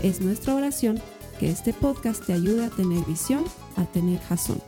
[0.00, 1.02] Es nuestra oración
[1.40, 3.44] que este podcast te ayude a tener visión,
[3.76, 4.62] a tener jazón.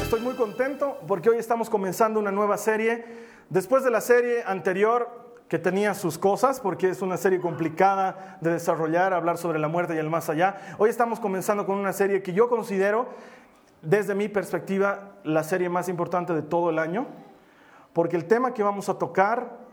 [0.00, 3.04] Estoy muy contento porque hoy estamos comenzando una nueva serie.
[3.50, 8.52] Después de la serie anterior, que tenía sus cosas, porque es una serie complicada de
[8.52, 12.22] desarrollar, hablar sobre la muerte y el más allá, hoy estamos comenzando con una serie
[12.22, 13.08] que yo considero,
[13.82, 17.08] desde mi perspectiva, la serie más importante de todo el año,
[17.92, 19.63] porque el tema que vamos a tocar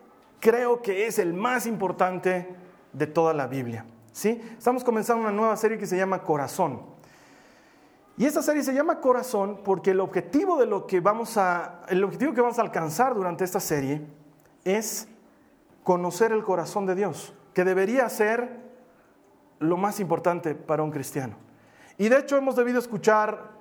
[0.42, 2.54] creo que es el más importante
[2.92, 3.86] de toda la Biblia.
[4.12, 4.42] ¿sí?
[4.58, 6.82] Estamos comenzando una nueva serie que se llama Corazón.
[8.18, 12.04] Y esta serie se llama Corazón porque el objetivo, de lo que vamos a, el
[12.04, 14.02] objetivo que vamos a alcanzar durante esta serie
[14.66, 15.08] es
[15.84, 18.60] conocer el corazón de Dios, que debería ser
[19.60, 21.36] lo más importante para un cristiano.
[21.98, 23.52] Y de hecho hemos debido escuchar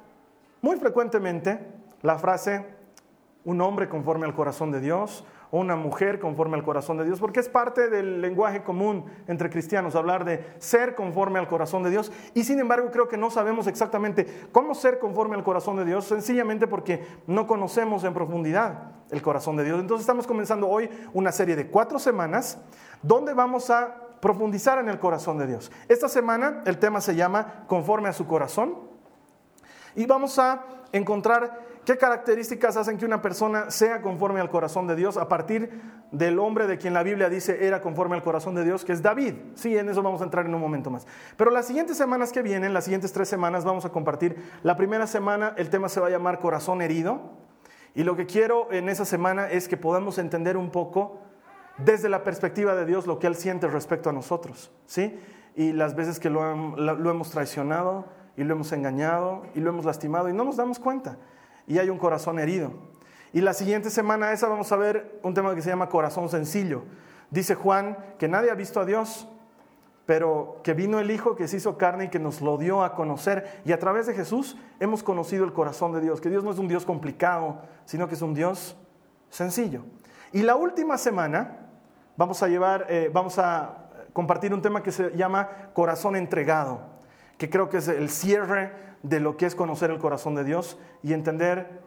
[0.62, 1.66] muy frecuentemente
[2.02, 2.66] la frase,
[3.44, 7.40] un hombre conforme al corazón de Dios, una mujer conforme al corazón de Dios, porque
[7.40, 12.12] es parte del lenguaje común entre cristianos hablar de ser conforme al corazón de Dios.
[12.34, 16.04] Y sin embargo creo que no sabemos exactamente cómo ser conforme al corazón de Dios,
[16.04, 19.80] sencillamente porque no conocemos en profundidad el corazón de Dios.
[19.80, 22.58] Entonces estamos comenzando hoy una serie de cuatro semanas
[23.02, 25.72] donde vamos a profundizar en el corazón de Dios.
[25.88, 28.74] Esta semana el tema se llama conforme a su corazón
[29.96, 34.94] y vamos a encontrar ¿Qué características hacen que una persona sea conforme al corazón de
[34.94, 38.62] Dios a partir del hombre de quien la Biblia dice era conforme al corazón de
[38.62, 39.34] Dios, que es David?
[39.56, 41.04] Sí, en eso vamos a entrar en un momento más.
[41.36, 44.36] Pero las siguientes semanas que vienen, las siguientes tres semanas, vamos a compartir.
[44.62, 47.32] La primera semana el tema se va a llamar corazón herido.
[47.96, 51.18] Y lo que quiero en esa semana es que podamos entender un poco
[51.78, 54.70] desde la perspectiva de Dios lo que Él siente respecto a nosotros.
[54.86, 55.18] ¿sí?
[55.56, 58.04] Y las veces que lo, lo hemos traicionado
[58.36, 61.18] y lo hemos engañado y lo hemos lastimado y no nos damos cuenta
[61.70, 62.72] y hay un corazón herido.
[63.32, 66.82] Y la siguiente semana esa vamos a ver un tema que se llama corazón sencillo.
[67.30, 69.28] Dice Juan que nadie ha visto a Dios,
[70.04, 72.96] pero que vino el Hijo que se hizo carne y que nos lo dio a
[72.96, 73.62] conocer.
[73.64, 76.58] Y a través de Jesús hemos conocido el corazón de Dios, que Dios no es
[76.58, 78.76] un Dios complicado, sino que es un Dios
[79.28, 79.84] sencillo.
[80.32, 81.68] Y la última semana
[82.16, 86.80] vamos a llevar, eh, vamos a compartir un tema que se llama corazón entregado,
[87.38, 90.78] que creo que es el cierre de lo que es conocer el corazón de Dios
[91.02, 91.80] y entender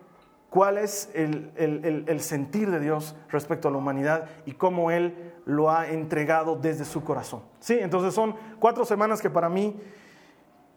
[0.53, 5.88] cuál es el, sentir de Dios respecto a la humanidad y cómo Él lo ha
[5.88, 7.41] entregado desde su corazón.
[7.59, 9.81] Sí, entonces son cuatro semanas que para mí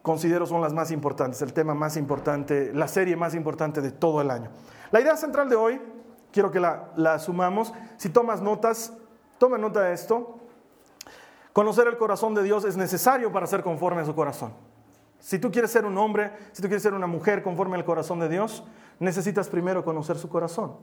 [0.00, 4.22] considero son las más importantes, el tema más importante, la serie más importante de todo
[4.22, 4.50] el año.
[4.92, 5.80] La idea central de hoy,
[6.32, 8.94] quiero que la, la sumamos, si tomas notas,
[9.36, 10.38] toma nota de esto,
[11.52, 14.54] conocer el corazón de Dios es necesario para ser conforme a su corazón.
[15.18, 18.20] Si tú quieres ser un hombre, si tú quieres ser una mujer conforme al corazón
[18.20, 18.64] de Dios,
[18.98, 20.76] necesitas primero conocer su corazón.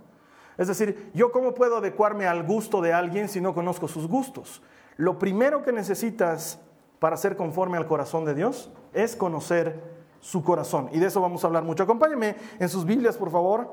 [0.58, 4.62] Es decir, yo cómo puedo adecuarme al gusto de alguien si no conozco sus gustos.
[4.98, 6.60] Lo primero que necesitas
[7.00, 9.82] para ser conforme al corazón de Dios es conocer
[10.20, 10.90] su corazón.
[10.94, 11.84] Y de eso vamos a hablar mucho.
[11.84, 13.70] Acompáñame en sus Biblias, por favor.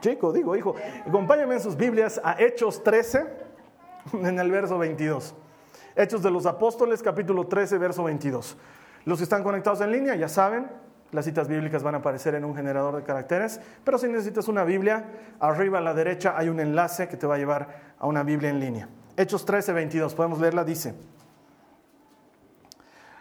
[0.00, 0.74] Chico, digo, hijo,
[1.06, 3.26] acompáñame en sus Biblias a Hechos 13,
[4.14, 5.34] en el verso 22.
[5.96, 8.56] Hechos de los Apóstoles, capítulo 13, verso 22.
[9.04, 10.70] Los que están conectados en línea ya saben,
[11.12, 14.64] las citas bíblicas van a aparecer en un generador de caracteres, pero si necesitas una
[14.64, 15.04] Biblia,
[15.38, 18.50] arriba a la derecha hay un enlace que te va a llevar a una Biblia
[18.50, 18.88] en línea.
[19.16, 20.94] Hechos 13, 22, podemos leerla, dice.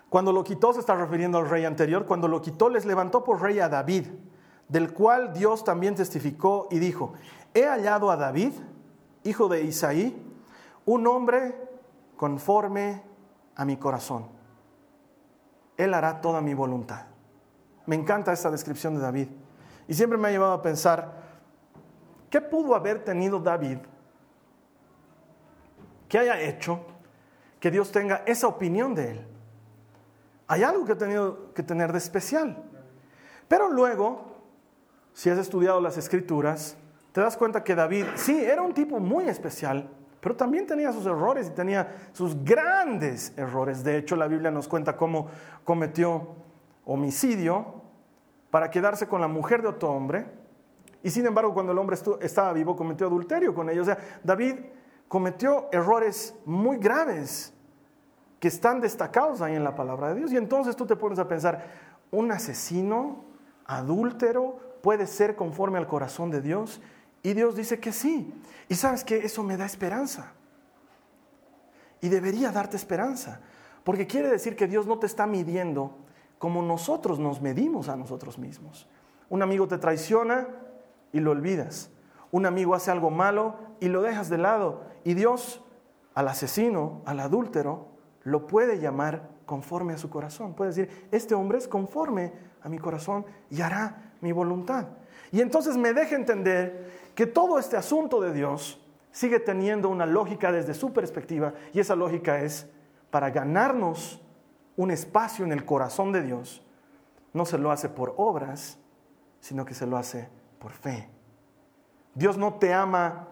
[0.10, 3.42] Cuando lo quitó, se está refiriendo al rey anterior, cuando lo quitó les levantó por
[3.42, 4.08] rey a David,
[4.70, 7.14] del cual Dios también testificó y dijo,
[7.54, 8.54] he hallado a David,
[9.24, 10.16] hijo de Isaí,
[10.86, 11.56] un hombre
[12.16, 13.04] conforme
[13.56, 14.43] a mi corazón
[15.78, 17.06] él hará toda mi voluntad.
[17.86, 19.28] Me encanta esta descripción de David.
[19.88, 21.14] Y siempre me ha llevado a pensar,
[22.30, 23.80] ¿qué pudo haber tenido David
[26.08, 26.80] que haya hecho
[27.60, 29.28] que Dios tenga esa opinión de él?
[30.48, 32.64] Hay algo que ha tenido que tener de especial.
[33.48, 34.38] Pero luego,
[35.14, 36.78] si has estudiado las escrituras,
[37.12, 39.90] te das cuenta que David, sí, era un tipo muy especial,
[40.24, 43.84] pero también tenía sus errores y tenía sus grandes errores.
[43.84, 45.28] De hecho, la Biblia nos cuenta cómo
[45.66, 46.30] cometió
[46.86, 47.82] homicidio
[48.50, 50.26] para quedarse con la mujer de otro hombre.
[51.04, 53.82] Y sin embargo, cuando el hombre estaba vivo, cometió adulterio con ella.
[53.82, 54.56] O sea, David
[55.10, 57.54] cometió errores muy graves
[58.40, 60.32] que están destacados ahí en la palabra de Dios.
[60.32, 61.66] Y entonces tú te pones a pensar,
[62.12, 63.26] un asesino,
[63.66, 66.80] adúltero, puede ser conforme al corazón de Dios.
[67.24, 68.34] Y Dios dice que sí.
[68.70, 70.34] Y sabes que eso me da esperanza.
[72.02, 73.40] Y debería darte esperanza.
[73.84, 75.98] Porque quiere decir que Dios no te está midiendo
[76.38, 78.88] como nosotros nos medimos a nosotros mismos.
[79.30, 80.48] Un amigo te traiciona
[81.14, 81.90] y lo olvidas.
[82.32, 84.84] Un amigo hace algo malo y lo dejas de lado.
[85.06, 85.62] Y Dios
[86.14, 87.88] al asesino, al adúltero,
[88.24, 90.54] lo puede llamar conforme a su corazón.
[90.54, 94.88] Puede decir, este hombre es conforme a mi corazón y hará mi voluntad.
[95.32, 98.80] Y entonces me deja entender que todo este asunto de Dios
[99.12, 102.68] sigue teniendo una lógica desde su perspectiva y esa lógica es
[103.12, 104.20] para ganarnos
[104.76, 106.66] un espacio en el corazón de Dios,
[107.32, 108.80] no se lo hace por obras,
[109.40, 110.30] sino que se lo hace
[110.60, 111.10] por fe.
[112.16, 113.28] Dios no te ama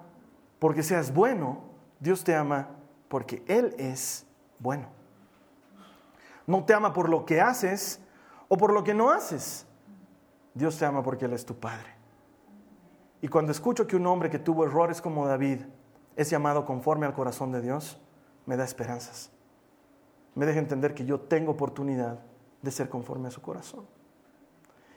[0.59, 1.63] porque seas bueno,
[1.99, 2.69] Dios te ama
[3.07, 4.25] porque Él es
[4.59, 4.87] bueno.
[6.45, 7.99] No te ama por lo que haces
[8.47, 9.65] o por lo que no haces.
[10.53, 12.00] Dios te ama porque Él es tu Padre.
[13.21, 15.59] Y cuando escucho que un hombre que tuvo errores como David
[16.15, 18.01] es llamado conforme al corazón de Dios,
[18.45, 19.31] me da esperanzas
[20.35, 22.19] me deja entender que yo tengo oportunidad
[22.61, 23.85] de ser conforme a su corazón.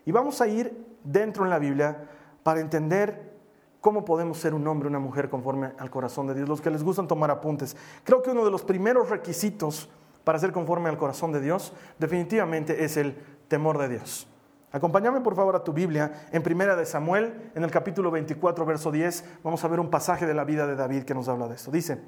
[0.05, 2.09] Y vamos a ir dentro en la Biblia
[2.43, 3.33] para entender
[3.81, 6.49] cómo podemos ser un hombre, una mujer conforme al corazón de Dios.
[6.49, 7.77] Los que les gustan tomar apuntes.
[8.05, 9.89] Creo que uno de los primeros requisitos
[10.25, 13.17] para ser conforme al corazón de Dios definitivamente es el
[13.49, 14.29] temor de Dios.
[14.75, 18.91] Acompáñame por favor a tu Biblia en Primera de Samuel, en el capítulo 24, verso
[18.91, 19.25] 10.
[19.45, 21.71] Vamos a ver un pasaje de la vida de David que nos habla de esto.
[21.71, 22.03] Dice,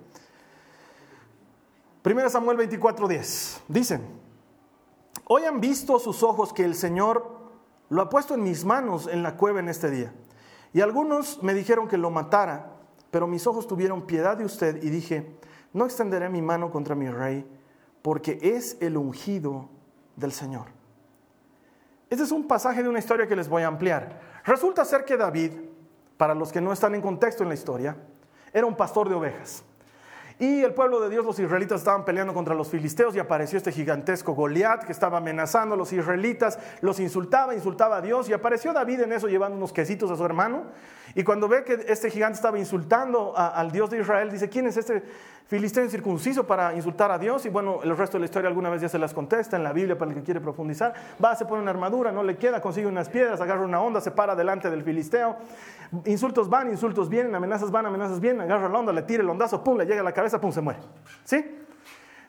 [2.04, 3.60] 1 Samuel 24:10.
[3.68, 4.00] Dice,
[5.28, 7.38] hoy han visto sus ojos que el Señor
[7.88, 10.12] lo ha puesto en mis manos en la cueva en este día.
[10.72, 12.72] Y algunos me dijeron que lo matara,
[13.12, 15.38] pero mis ojos tuvieron piedad de usted y dije,
[15.72, 17.48] no extenderé mi mano contra mi rey,
[18.02, 19.68] porque es el ungido
[20.16, 20.75] del Señor.
[22.08, 24.20] Este es un pasaje de una historia que les voy a ampliar.
[24.44, 25.52] Resulta ser que David,
[26.16, 27.96] para los que no están en contexto en la historia,
[28.52, 29.64] era un pastor de ovejas.
[30.38, 33.72] Y el pueblo de Dios, los israelitas, estaban peleando contra los filisteos y apareció este
[33.72, 38.74] gigantesco Goliat que estaba amenazando a los israelitas, los insultaba, insultaba a Dios y apareció
[38.74, 40.64] David en eso llevando unos quesitos a su hermano.
[41.14, 44.76] Y cuando ve que este gigante estaba insultando al Dios de Israel, dice, ¿quién es
[44.76, 45.02] este
[45.46, 47.46] filisteo circunciso para insultar a Dios?
[47.46, 49.72] Y bueno, el resto de la historia alguna vez ya se las contesta en la
[49.72, 50.94] Biblia para el que quiere profundizar.
[51.22, 54.10] Va, se pone una armadura, no le queda, consigue unas piedras, agarra una onda, se
[54.10, 55.36] para delante del filisteo.
[56.04, 59.62] Insultos van, insultos vienen, amenazas van, amenazas vienen, agarra la onda, le tira el ondazo,
[59.62, 60.80] pum, le llega a la cabeza, pum, se muere.
[61.24, 61.44] ¿Sí?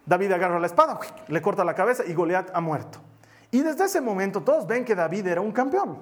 [0.06, 3.00] David agarra la espada, le corta la cabeza y Goliat ha muerto.
[3.52, 5.98] Y desde ese momento todos ven que David era un campeón.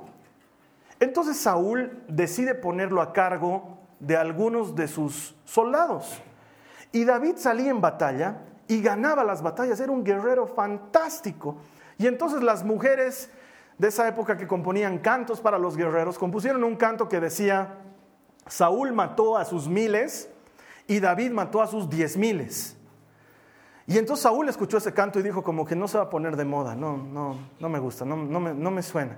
[1.00, 6.22] Entonces Saúl decide ponerlo a cargo de algunos de sus soldados.
[6.92, 11.58] Y David salía en batalla y ganaba las batallas, era un guerrero fantástico.
[11.98, 13.30] Y entonces las mujeres
[13.78, 17.76] de esa época que componían cantos para los guerreros compusieron un canto que decía,
[18.48, 20.30] Saúl mató a sus miles
[20.88, 22.78] y David mató a sus diez miles.
[23.88, 26.36] Y entonces Saúl escuchó ese canto y dijo como que no se va a poner
[26.36, 29.18] de moda, no, no, no me gusta, no, me, no me suena.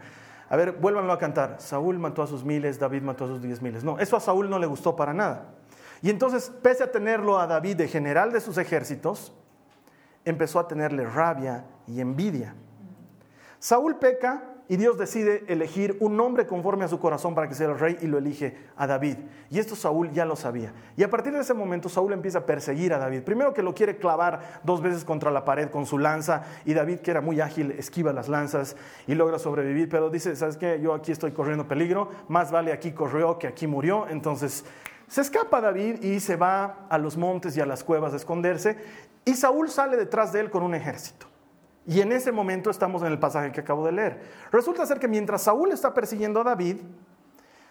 [0.50, 1.58] A ver, vuélvanlo a cantar.
[1.60, 3.84] Saúl mató a sus miles, David mató a sus diez miles.
[3.84, 5.57] No, eso a Saúl no le gustó para nada.
[6.02, 9.34] Y entonces, pese a tenerlo a David de general de sus ejércitos,
[10.26, 12.56] empezó a tenerle rabia y envidia.
[13.60, 17.68] Saúl peca y Dios decide elegir un hombre conforme a su corazón para que sea
[17.68, 19.18] el rey y lo elige a David.
[19.50, 20.74] Y esto Saúl ya lo sabía.
[20.98, 23.24] Y a partir de ese momento Saúl empieza a perseguir a David.
[23.24, 27.00] Primero que lo quiere clavar dos veces contra la pared con su lanza y David
[27.00, 28.76] que era muy ágil esquiva las lanzas
[29.08, 29.88] y logra sobrevivir.
[29.88, 30.80] Pero dice, ¿sabes qué?
[30.82, 32.10] Yo aquí estoy corriendo peligro.
[32.28, 34.08] Más vale aquí corrió que aquí murió.
[34.10, 34.66] Entonces
[35.08, 38.78] se escapa David y se va a los montes y a las cuevas a esconderse.
[39.24, 41.28] Y Saúl sale detrás de él con un ejército.
[41.86, 44.22] Y en ese momento estamos en el pasaje que acabo de leer.
[44.52, 46.78] Resulta ser que mientras Saúl está persiguiendo a David,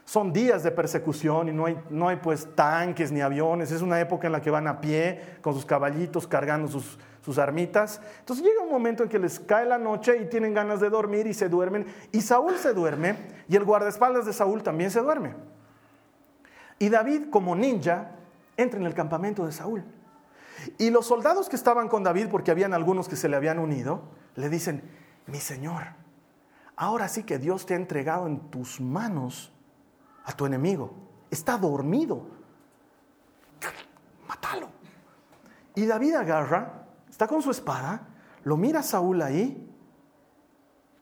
[0.07, 4.01] son días de persecución y no hay, no hay pues tanques ni aviones, es una
[4.01, 8.01] época en la que van a pie con sus caballitos cargando sus, sus armitas.
[8.21, 11.27] Entonces llega un momento en que les cae la noche y tienen ganas de dormir
[11.27, 11.87] y se duermen.
[12.13, 13.17] Y Saúl se duerme
[13.49, 15.35] y el guardaespaldas de Saúl también se duerme.
[16.79, 18.13] Y David como ninja
[18.57, 19.85] entra en el campamento de Saúl.
[20.79, 24.03] Y los soldados que estaban con David, porque habían algunos que se le habían unido,
[24.35, 24.83] le dicen,
[25.27, 25.85] mi Señor,
[26.77, 29.53] ahora sí que Dios te ha entregado en tus manos
[30.25, 30.95] a tu enemigo.
[31.31, 32.27] Está dormido.
[34.29, 34.69] Mátalo.
[35.75, 38.09] Y David agarra, está con su espada,
[38.45, 39.71] lo mira a Saúl ahí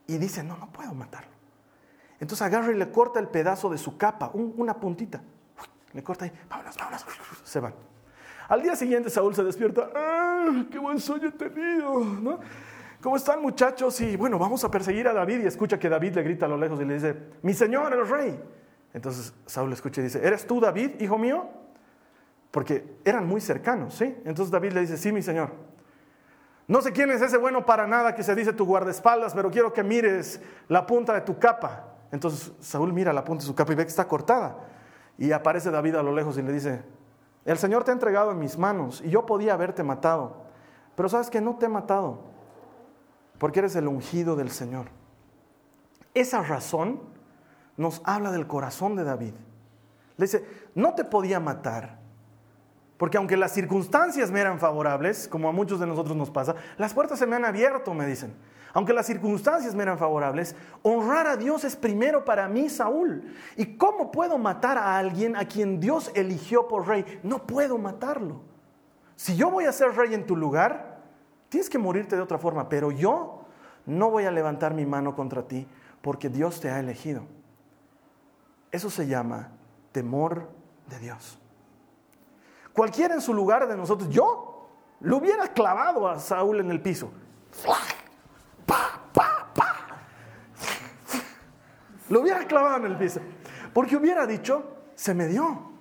[0.07, 1.33] y dice, no, no puedo matarlo.
[2.21, 5.23] Entonces agarra y le corta el pedazo de su capa, una puntita.
[5.95, 7.07] Le corta ahí, vámonos, vámonos,
[7.45, 7.75] se van.
[8.49, 12.01] Al día siguiente Saúl se despierta, ¡Ah, ¡qué buen sueño he tenido!
[12.01, 12.41] ¿no?
[13.01, 14.01] ¿Cómo están muchachos?
[14.01, 16.57] Y bueno, vamos a perseguir a David y escucha que David le grita a lo
[16.57, 18.39] lejos y le dice, mi señor, el rey.
[18.93, 21.49] Entonces Saúl escucha y dice, ¿eres tú David, hijo mío?
[22.51, 24.17] Porque eran muy cercanos, ¿sí?
[24.25, 25.51] Entonces David le dice, sí, mi señor.
[26.67, 29.73] No sé quién es ese bueno para nada que se dice tu guardaespaldas, pero quiero
[29.73, 31.97] que mires la punta de tu capa.
[32.11, 34.57] Entonces Saúl mira la punta de su capa y ve que está cortada.
[35.19, 36.83] Y aparece David a lo lejos y le dice,
[37.45, 40.45] el Señor te ha entregado en mis manos y yo podía haberte matado,
[40.97, 42.21] pero sabes que no te he matado,
[43.39, 44.87] porque eres el ungido del Señor.
[46.15, 47.01] Esa razón
[47.77, 49.35] nos habla del corazón de David.
[50.17, 51.99] Le dice, no te podía matar,
[52.97, 56.95] porque aunque las circunstancias me eran favorables, como a muchos de nosotros nos pasa, las
[56.95, 58.35] puertas se me han abierto, me dicen.
[58.75, 63.23] Aunque las circunstancias me eran favorables, honrar a Dios es primero para mí, Saúl.
[63.57, 67.21] ¿Y cómo puedo matar a alguien a quien Dios eligió por rey?
[67.23, 68.41] No puedo matarlo.
[69.15, 70.99] Si yo voy a ser rey en tu lugar,
[71.49, 73.45] tienes que morirte de otra forma, pero yo
[73.87, 75.69] no voy a levantar mi mano contra ti
[76.03, 77.23] porque Dios te ha elegido.
[78.73, 79.53] Eso se llama
[79.93, 80.51] temor
[80.89, 81.39] de Dios.
[82.73, 87.13] Cualquiera en su lugar de nosotros, yo lo hubiera clavado a Saúl en el piso.
[92.09, 93.21] Lo hubiera clavado en el piso.
[93.73, 95.73] Porque hubiera dicho, se me dio.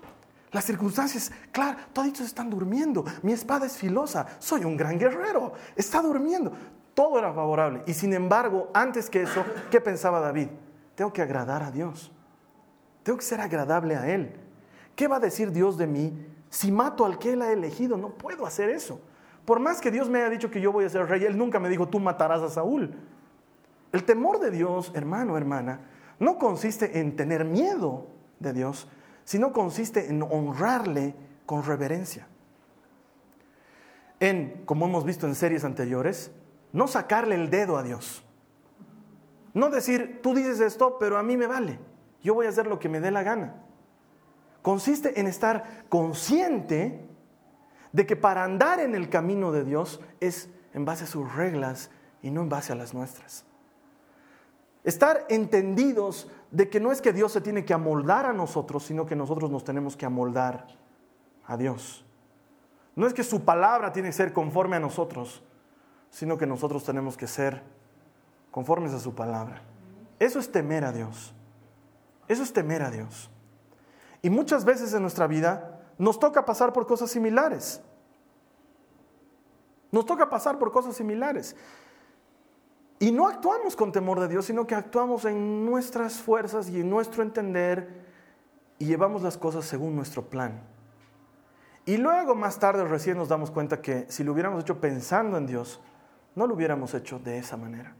[0.51, 3.03] Las circunstancias, claro, todos están durmiendo.
[3.23, 4.27] Mi espada es filosa.
[4.39, 5.53] Soy un gran guerrero.
[5.75, 6.53] Está durmiendo.
[6.93, 7.83] Todo era favorable.
[7.87, 10.49] Y sin embargo, antes que eso, ¿qué pensaba David?
[10.95, 12.11] Tengo que agradar a Dios.
[13.01, 14.31] Tengo que ser agradable a Él.
[14.95, 16.13] ¿Qué va a decir Dios de mí
[16.49, 17.97] si mato al que Él ha elegido?
[17.97, 19.01] No puedo hacer eso.
[19.45, 21.59] Por más que Dios me haya dicho que yo voy a ser rey, Él nunca
[21.59, 22.95] me dijo, tú matarás a Saúl.
[23.91, 25.79] El temor de Dios, hermano, hermana,
[26.19, 28.07] no consiste en tener miedo
[28.39, 28.87] de Dios,
[29.23, 31.15] sino consiste en honrarle
[31.45, 32.27] con reverencia.
[34.19, 36.31] En, como hemos visto en series anteriores,
[36.71, 38.23] no sacarle el dedo a Dios.
[39.53, 41.79] No decir, tú dices esto, pero a mí me vale.
[42.21, 43.55] Yo voy a hacer lo que me dé la gana.
[44.61, 47.05] Consiste en estar consciente
[47.91, 51.91] de que para andar en el camino de Dios es en base a sus reglas
[52.21, 53.45] y no en base a las nuestras.
[54.83, 59.05] Estar entendidos de que no es que Dios se tiene que amoldar a nosotros, sino
[59.05, 60.67] que nosotros nos tenemos que amoldar
[61.45, 62.05] a Dios.
[62.95, 65.41] No es que su palabra tiene que ser conforme a nosotros,
[66.09, 67.63] sino que nosotros tenemos que ser
[68.51, 69.61] conformes a su palabra.
[70.19, 71.33] Eso es temer a Dios.
[72.27, 73.29] Eso es temer a Dios.
[74.21, 77.81] Y muchas veces en nuestra vida nos toca pasar por cosas similares.
[79.91, 81.55] Nos toca pasar por cosas similares.
[83.03, 86.89] Y no actuamos con temor de Dios, sino que actuamos en nuestras fuerzas y en
[86.89, 88.05] nuestro entender
[88.79, 90.61] y llevamos las cosas según nuestro plan.
[91.83, 95.45] Y luego más tarde recién nos damos cuenta que si lo hubiéramos hecho pensando en
[95.45, 95.81] Dios,
[96.33, 97.93] no lo hubiéramos hecho de esa manera.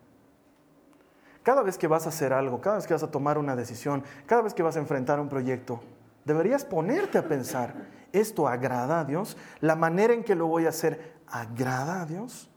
[1.44, 4.06] Cada vez que vas a hacer algo, cada vez que vas a tomar una decisión,
[4.26, 5.82] cada vez que vas a enfrentar un proyecto,
[6.26, 7.74] Deberías ponerte a pensar,
[8.14, 9.36] ¿esto agrada a Dios?
[9.60, 12.50] ¿La manera en que lo voy a hacer agrada a Dios?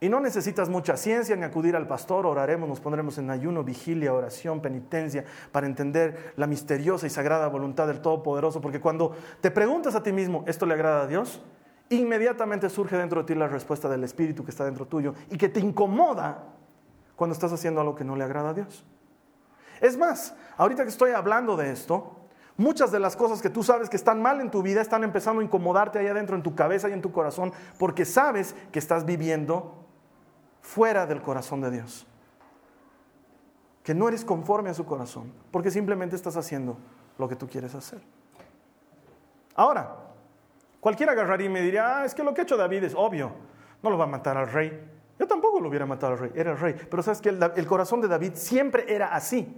[0.00, 4.14] Y no necesitas mucha ciencia ni acudir al pastor, oraremos, nos pondremos en ayuno, vigilia,
[4.14, 9.96] oración, penitencia, para entender la misteriosa y sagrada voluntad del Todopoderoso, porque cuando te preguntas
[9.96, 11.42] a ti mismo, ¿esto le agrada a Dios?
[11.90, 15.48] Inmediatamente surge dentro de ti la respuesta del Espíritu que está dentro tuyo y que
[15.48, 16.44] te incomoda
[17.16, 18.84] cuando estás haciendo algo que no le agrada a Dios.
[19.80, 22.18] Es más, ahorita que estoy hablando de esto,
[22.56, 25.40] muchas de las cosas que tú sabes que están mal en tu vida están empezando
[25.40, 29.04] a incomodarte allá adentro en tu cabeza y en tu corazón porque sabes que estás
[29.04, 29.87] viviendo
[30.60, 32.06] fuera del corazón de Dios.
[33.82, 36.76] Que no eres conforme a su corazón porque simplemente estás haciendo
[37.18, 38.00] lo que tú quieres hacer.
[39.54, 39.96] Ahora,
[40.80, 43.32] cualquiera agarraría y me diría, ah, es que lo que ha hecho David es obvio,
[43.82, 44.98] no lo va a matar al rey.
[45.18, 46.76] Yo tampoco lo hubiera matado al rey, era el rey.
[46.88, 49.52] Pero sabes que el, corazón de David siempre era así.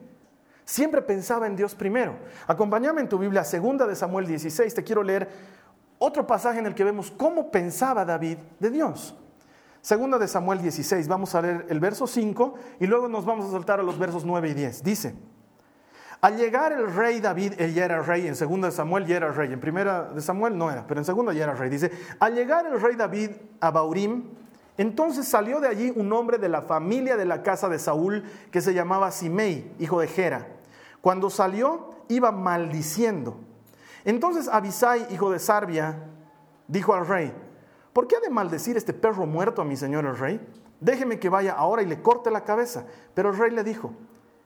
[0.65, 2.17] Siempre pensaba en Dios primero.
[2.47, 4.73] Acompáñame en tu Biblia, segunda de Samuel 16.
[4.73, 5.29] Te quiero leer
[5.99, 9.15] otro pasaje en el que vemos cómo pensaba David de Dios.
[9.83, 13.53] Segunda de Samuel 16, vamos a leer el verso 5 y luego nos vamos a
[13.53, 14.83] saltar a los versos 9 y 10.
[14.83, 15.15] Dice,
[16.21, 19.33] al llegar el rey David, él ya era rey, en segunda de Samuel ya era
[19.33, 21.71] rey, en primera de Samuel no era, pero en segunda ya era rey.
[21.71, 24.25] Dice, al llegar el rey David a Baurim,
[24.77, 28.61] entonces salió de allí un hombre de la familia de la casa de Saúl que
[28.61, 30.47] se llamaba Simei, hijo de Gera
[31.01, 33.39] cuando salió, iba maldiciendo.
[34.05, 35.99] Entonces Abisai, hijo de Sarbia,
[36.69, 37.33] dijo al rey,
[37.93, 40.41] ¿por qué ha de maldecir este perro muerto a mi señor el rey?
[40.81, 42.87] Déjeme que vaya ahora y le corte la cabeza.
[43.15, 43.93] Pero el rey le dijo,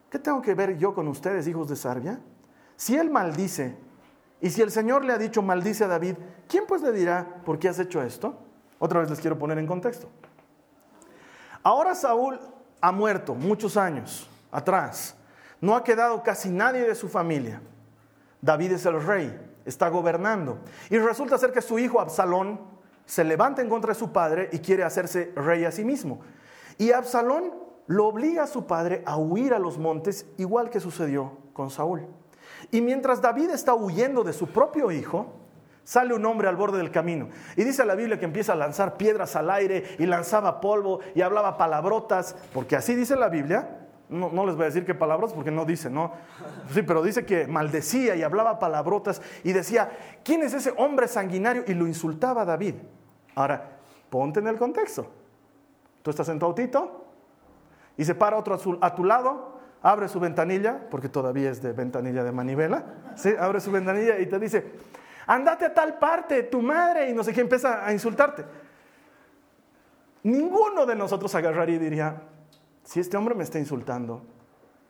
[0.09, 2.19] ¿qué tengo que ver yo con ustedes, hijos de Sarbia?
[2.75, 3.77] Si él maldice,
[4.41, 6.15] Y si el Señor le ha dicho, maldice a David,
[6.47, 8.37] ¿quién pues le dirá, ¿por qué has hecho esto?
[8.79, 10.09] Otra vez les quiero poner en contexto.
[11.63, 12.39] Ahora Saúl
[12.81, 15.15] ha muerto muchos años atrás.
[15.61, 17.61] No ha quedado casi nadie de su familia.
[18.41, 19.35] David es el rey,
[19.65, 20.59] está gobernando.
[20.89, 22.59] Y resulta ser que su hijo Absalón
[23.05, 26.19] se levanta en contra de su padre y quiere hacerse rey a sí mismo.
[26.77, 27.53] Y Absalón
[27.87, 32.07] lo obliga a su padre a huir a los montes, igual que sucedió con Saúl.
[32.71, 35.33] Y mientras David está huyendo de su propio hijo,
[35.83, 37.29] sale un hombre al borde del camino.
[37.55, 41.21] Y dice la Biblia que empieza a lanzar piedras al aire y lanzaba polvo y
[41.21, 43.84] hablaba palabrotas, porque así dice la Biblia.
[44.07, 46.13] No, no, les voy a decir qué palabras porque no dice, ¿no?
[46.71, 49.89] Sí, pero dice que maldecía y hablaba palabrotas y decía,
[50.23, 51.63] ¿quién es ese hombre sanguinario?
[51.67, 52.75] Y lo insultaba a David.
[53.33, 53.77] Ahora,
[54.09, 55.07] ponte en el contexto.
[56.03, 57.05] Tú estás en tu autito
[57.97, 62.23] y se para otro a tu lado, abre su ventanilla, porque todavía es de ventanilla
[62.23, 62.83] de manivela,
[63.15, 63.33] ¿sí?
[63.39, 64.71] abre su ventanilla y te dice,
[65.25, 68.45] andate a tal parte, tu madre, y no sé qué, empieza a insultarte.
[70.23, 72.21] Ninguno de nosotros agarraría y diría,
[72.85, 74.21] si este hombre me está insultando,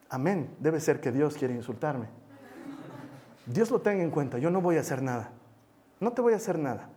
[0.10, 2.08] amén, debe ser que Dios quiere insultarme.
[3.46, 5.32] Dios lo tenga en cuenta, yo no voy a hacer nada,
[6.00, 6.90] no te voy a hacer nada.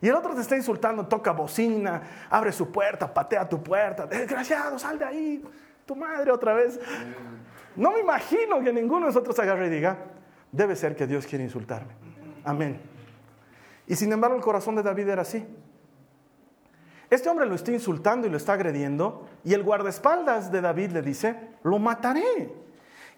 [0.00, 4.78] Y el otro te está insultando, toca bocina, abre su puerta, patea tu puerta, desgraciado,
[4.78, 5.44] sal de ahí,
[5.86, 6.80] tu madre otra vez.
[7.76, 9.96] No me imagino que ninguno de nosotros agarre y diga,
[10.50, 11.92] debe ser que Dios quiere insultarme.
[12.42, 12.80] Amén.
[13.86, 15.46] Y sin embargo el corazón de David era así.
[17.12, 21.02] Este hombre lo está insultando y lo está agrediendo y el guardaespaldas de David le
[21.02, 22.54] dice, lo mataré.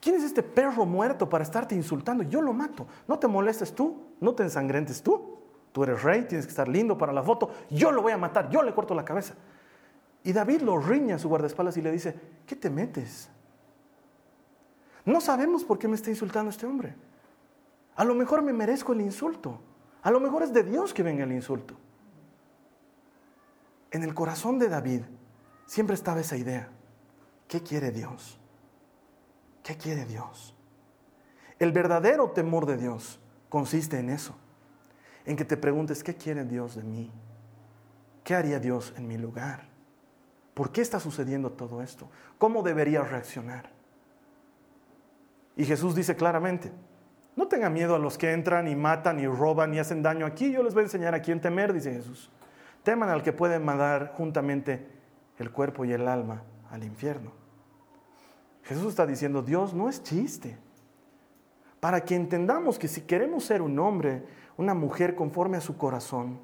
[0.00, 2.24] ¿Quién es este perro muerto para estarte insultando?
[2.24, 2.88] Yo lo mato.
[3.06, 5.38] No te molestes tú, no te ensangrentes tú.
[5.70, 7.50] Tú eres rey, tienes que estar lindo para la foto.
[7.70, 9.34] Yo lo voy a matar, yo le corto la cabeza.
[10.24, 13.28] Y David lo riña a su guardaespaldas y le dice, ¿qué te metes?
[15.04, 16.96] No sabemos por qué me está insultando este hombre.
[17.94, 19.61] A lo mejor me merezco el insulto.
[20.02, 21.76] A lo mejor es de Dios que venga el insulto.
[23.94, 25.02] En el corazón de David
[25.66, 26.68] siempre estaba esa idea.
[27.46, 28.40] ¿Qué quiere Dios?
[29.62, 30.52] ¿Qué quiere Dios?
[31.61, 34.35] El verdadero temor de Dios consiste en eso
[35.24, 37.12] en que te preguntes, ¿qué quiere Dios de mí?
[38.24, 39.68] ¿Qué haría Dios en mi lugar?
[40.54, 42.11] ¿Por qué está sucediendo todo esto?
[42.37, 43.70] ¿Cómo debería reaccionar?
[45.57, 46.72] Y Jesús dice claramente,
[47.37, 50.50] no tenga miedo a los que entran y matan y roban y hacen daño aquí,
[50.50, 52.28] yo les voy a enseñar a quién temer, dice Jesús.
[52.85, 54.87] Teman al que puede mandar juntamente
[55.38, 57.33] el cuerpo y el alma al infierno.
[58.62, 60.57] Jesús está diciendo, Dios no es chiste.
[61.81, 64.25] Para que entendamos que si queremos ser un hombre
[64.57, 66.38] una mujer conforme a su corazón,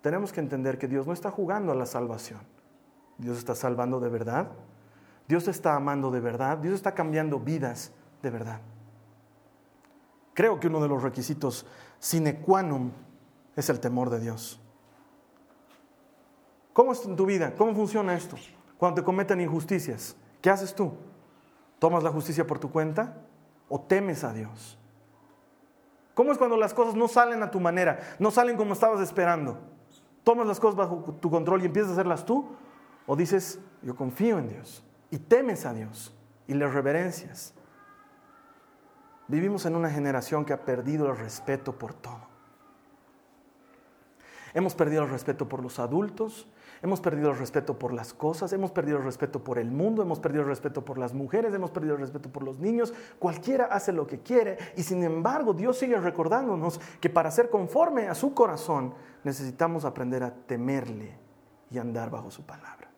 [0.00, 2.40] tenemos que entender que Dios no está jugando a la salvación.
[3.18, 4.48] Dios está salvando de verdad.
[5.28, 6.58] Dios está amando de verdad.
[6.58, 8.60] Dios está cambiando vidas de verdad.
[10.34, 11.66] Creo que uno de los requisitos
[11.98, 12.94] sine qua non
[13.56, 14.58] es el temor de Dios.
[16.72, 17.54] ¿Cómo es en tu vida?
[17.56, 18.36] ¿Cómo funciona esto?
[18.78, 20.92] Cuando te cometen injusticias, ¿qué haces tú?
[21.78, 23.16] ¿Tomas la justicia por tu cuenta
[23.68, 24.78] o temes a Dios?
[26.14, 29.58] ¿Cómo es cuando las cosas no salen a tu manera, no salen como estabas esperando?
[30.22, 32.48] ¿Tomas las cosas bajo tu control y empiezas a hacerlas tú?
[33.06, 36.14] ¿O dices, yo confío en Dios y temes a Dios
[36.46, 37.54] y le reverencias?
[39.28, 42.29] Vivimos en una generación que ha perdido el respeto por todo.
[44.54, 46.48] Hemos perdido el respeto por los adultos,
[46.82, 50.18] Hemos perdido el respeto por las cosas, hemos perdido el respeto por el mundo, hemos
[50.18, 52.94] perdido el respeto por las mujeres, hemos perdido el respeto por los niños.
[53.18, 58.08] Cualquiera hace lo que quiere y sin embargo Dios sigue recordándonos que para ser conforme
[58.08, 61.18] a su corazón necesitamos aprender a temerle
[61.70, 62.90] y andar bajo su palabra.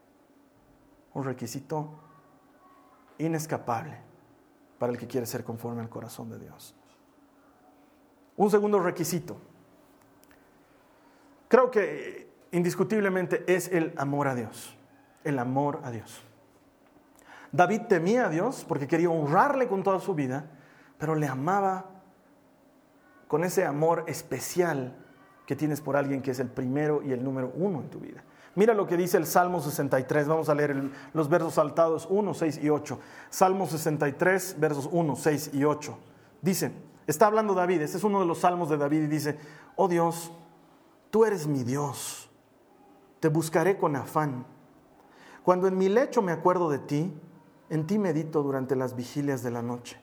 [1.14, 1.90] Un requisito
[3.18, 3.98] inescapable
[4.78, 6.76] para el que quiere ser conforme al corazón de Dios.
[8.36, 9.38] Un segundo requisito.
[11.52, 14.74] Creo que indiscutiblemente es el amor a Dios.
[15.22, 16.22] El amor a Dios.
[17.52, 20.46] David temía a Dios porque quería honrarle con toda su vida,
[20.96, 21.90] pero le amaba
[23.28, 24.96] con ese amor especial
[25.44, 28.24] que tienes por alguien que es el primero y el número uno en tu vida.
[28.54, 30.26] Mira lo que dice el Salmo 63.
[30.26, 30.74] Vamos a leer
[31.12, 32.98] los versos saltados 1, 6 y 8.
[33.28, 35.98] Salmo 63, versos 1, 6 y 8.
[36.40, 36.72] Dice,
[37.06, 39.36] está hablando David, este es uno de los salmos de David y dice,
[39.76, 40.32] oh Dios,
[41.12, 42.30] tú eres mi Dios
[43.22, 44.44] te buscaré con afán.
[45.44, 47.16] Cuando en mi lecho me acuerdo de ti,
[47.70, 49.96] en ti medito durante las vigilias de la noche.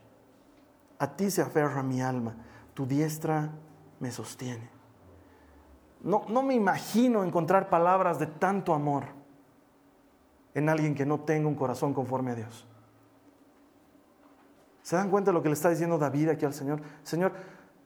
[0.99, 2.37] A ti se aferra mi alma,
[2.73, 3.51] tu diestra
[3.99, 4.69] me sostiene.
[6.01, 9.03] No, no me imagino encontrar palabras de tanto amor
[10.53, 12.65] en alguien que no tenga un corazón conforme a Dios.
[14.81, 16.81] ¿Se dan cuenta de lo que le está diciendo David aquí al Señor?
[17.03, 17.33] Señor,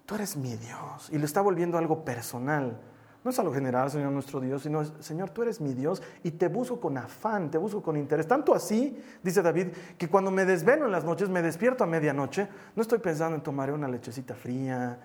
[0.05, 1.09] tú eres mi Dios.
[1.11, 2.79] Y lo está volviendo algo personal.
[3.23, 6.49] No es algo general, Señor nuestro Dios, sino, Señor, tú eres mi Dios y te
[6.49, 8.27] busco con afán, te busco con interés.
[8.27, 12.49] Tanto así, dice David, que cuando me desvelo en las noches, me despierto a medianoche,
[12.75, 14.99] no estoy pensando en tomar una lechecita fría,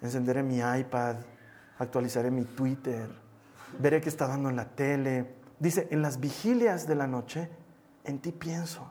[0.00, 1.16] encenderé mi iPad,
[1.78, 3.08] actualizaré mi Twitter,
[3.78, 5.34] veré qué está dando en la tele.
[5.58, 7.48] Dice, en las vigilias de la noche,
[8.04, 8.86] en ti pienso.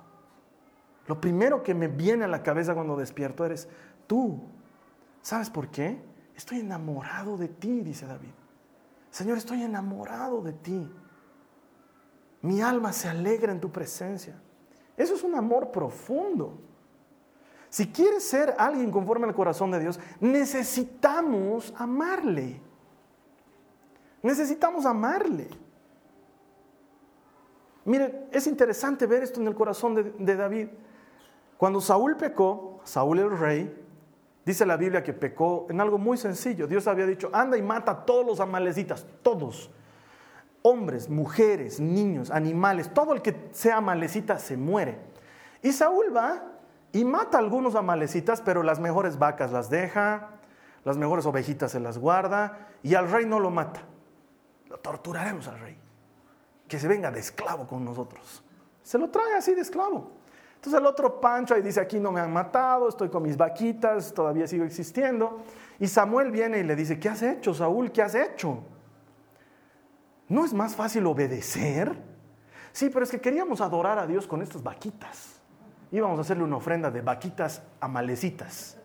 [1.07, 3.69] Lo primero que me viene a la cabeza cuando despierto eres
[4.07, 4.41] tú.
[5.21, 6.01] ¿Sabes por qué?
[6.35, 8.40] Estoy enamorado de ti, dice David.
[9.11, 10.89] Señor, estoy enamorado de ti.
[12.41, 14.41] Mi alma se alegra en tu presencia.
[14.97, 16.57] Eso es un amor profundo.
[17.69, 22.61] Si quieres ser alguien conforme al corazón de Dios, necesitamos amarle.
[24.23, 25.49] Necesitamos amarle.
[27.83, 30.67] Mire, es interesante ver esto en el corazón de, de, David.
[31.57, 33.80] Cuando Saúl pecó, Saúl el rey,
[34.45, 36.67] Dice la Biblia que pecó en algo muy sencillo.
[36.67, 39.69] Dios había dicho, anda y mata a todos los amalecitas, todos.
[40.63, 44.99] Hombres, mujeres, niños, animales, todo el que sea amalecita se muere.
[45.61, 46.43] Y Saúl va
[46.91, 50.29] y mata a algunos amalecitas, pero las mejores vacas las deja,
[50.83, 53.81] las mejores ovejitas se las guarda y al rey no lo mata.
[54.69, 55.77] Lo torturaremos al rey.
[56.67, 58.43] Que se venga de esclavo con nosotros.
[58.81, 60.20] Se lo trae así de esclavo.
[60.61, 64.13] Entonces el otro Pancho ahí dice, aquí no me han matado, estoy con mis vaquitas,
[64.13, 65.41] todavía sigo existiendo.
[65.79, 67.91] Y Samuel viene y le dice, ¿qué has hecho, Saúl?
[67.91, 68.63] ¿Qué has hecho?
[70.29, 71.97] ¿No es más fácil obedecer?
[72.73, 75.41] Sí, pero es que queríamos adorar a Dios con estas vaquitas.
[75.91, 78.77] Íbamos a hacerle una ofrenda de vaquitas amalecitas.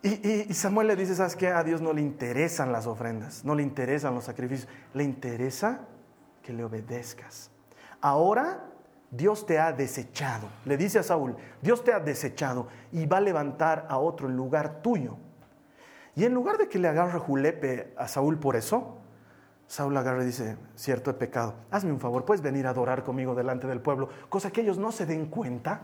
[0.00, 1.48] Y, y, Samuel le dice, ¿sabes qué?
[1.48, 5.80] A Dios no le interesan las ofrendas, no le interesan los sacrificios, le interesa
[6.40, 7.51] que le obedezcas
[8.02, 8.66] ahora
[9.12, 10.48] Dios te ha desechado.
[10.64, 14.36] Le dice a Saúl, Dios te ha desechado y va a levantar a otro en
[14.36, 15.16] lugar tuyo.
[16.14, 18.98] Y en lugar de que le agarre julepe a Saúl por eso,
[19.66, 23.34] Saúl agarra y dice, cierto he pecado, hazme un favor, puedes venir a adorar conmigo
[23.34, 25.82] delante del pueblo, cosa que ellos no se den cuenta.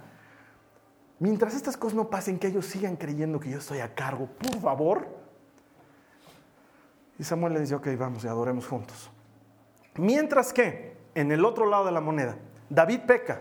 [1.20, 4.60] Mientras estas cosas no pasen, que ellos sigan creyendo que yo estoy a cargo, por
[4.60, 5.08] favor.
[7.18, 9.10] Y Samuel le dice, ok, vamos y adoremos juntos.
[9.96, 12.36] Mientras que en el otro lado de la moneda.
[12.70, 13.40] David peca,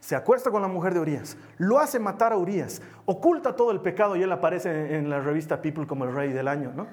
[0.00, 3.80] se acuesta con la mujer de Urias, lo hace matar a Urias, oculta todo el
[3.80, 6.86] pecado y él aparece en la revista People como el rey del año, ¿no?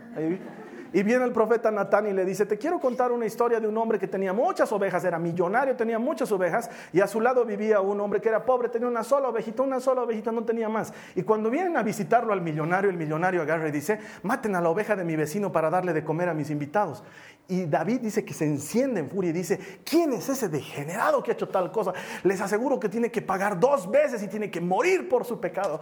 [0.91, 3.77] Y viene el profeta Natán y le dice, te quiero contar una historia de un
[3.77, 7.79] hombre que tenía muchas ovejas, era millonario, tenía muchas ovejas, y a su lado vivía
[7.79, 10.91] un hombre que era pobre, tenía una sola ovejita, una sola ovejita, no tenía más.
[11.15, 14.69] Y cuando vienen a visitarlo al millonario, el millonario agarra y dice, maten a la
[14.69, 17.03] oveja de mi vecino para darle de comer a mis invitados.
[17.49, 21.31] Y David dice que se enciende en furia y dice, ¿quién es ese degenerado que
[21.31, 21.93] ha hecho tal cosa?
[22.23, 25.81] Les aseguro que tiene que pagar dos veces y tiene que morir por su pecado.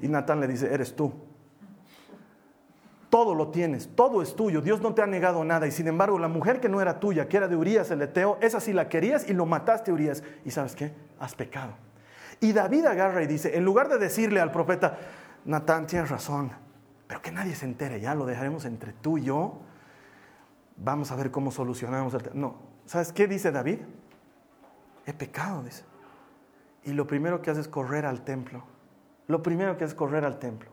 [0.00, 1.12] Y Natán le dice, eres tú
[3.12, 5.66] todo lo tienes, todo es tuyo, Dios no te ha negado nada.
[5.66, 8.38] Y sin embargo, la mujer que no era tuya, que era de Urias el Eteo,
[8.40, 10.22] esa sí la querías y lo mataste Urias.
[10.46, 10.94] Y sabes qué?
[11.20, 11.74] Has pecado.
[12.40, 14.98] Y David agarra y dice, en lugar de decirle al profeta,
[15.44, 16.52] Natán, tienes razón,
[17.06, 19.60] pero que nadie se entere, ya lo dejaremos entre tú y yo.
[20.76, 22.34] Vamos a ver cómo solucionamos el tema.
[22.36, 22.54] No,
[22.86, 23.78] ¿sabes qué dice David?
[25.06, 25.84] He pecado, dice.
[26.84, 28.64] Y lo primero que hace es correr al templo.
[29.28, 30.70] Lo primero que hace es correr al templo.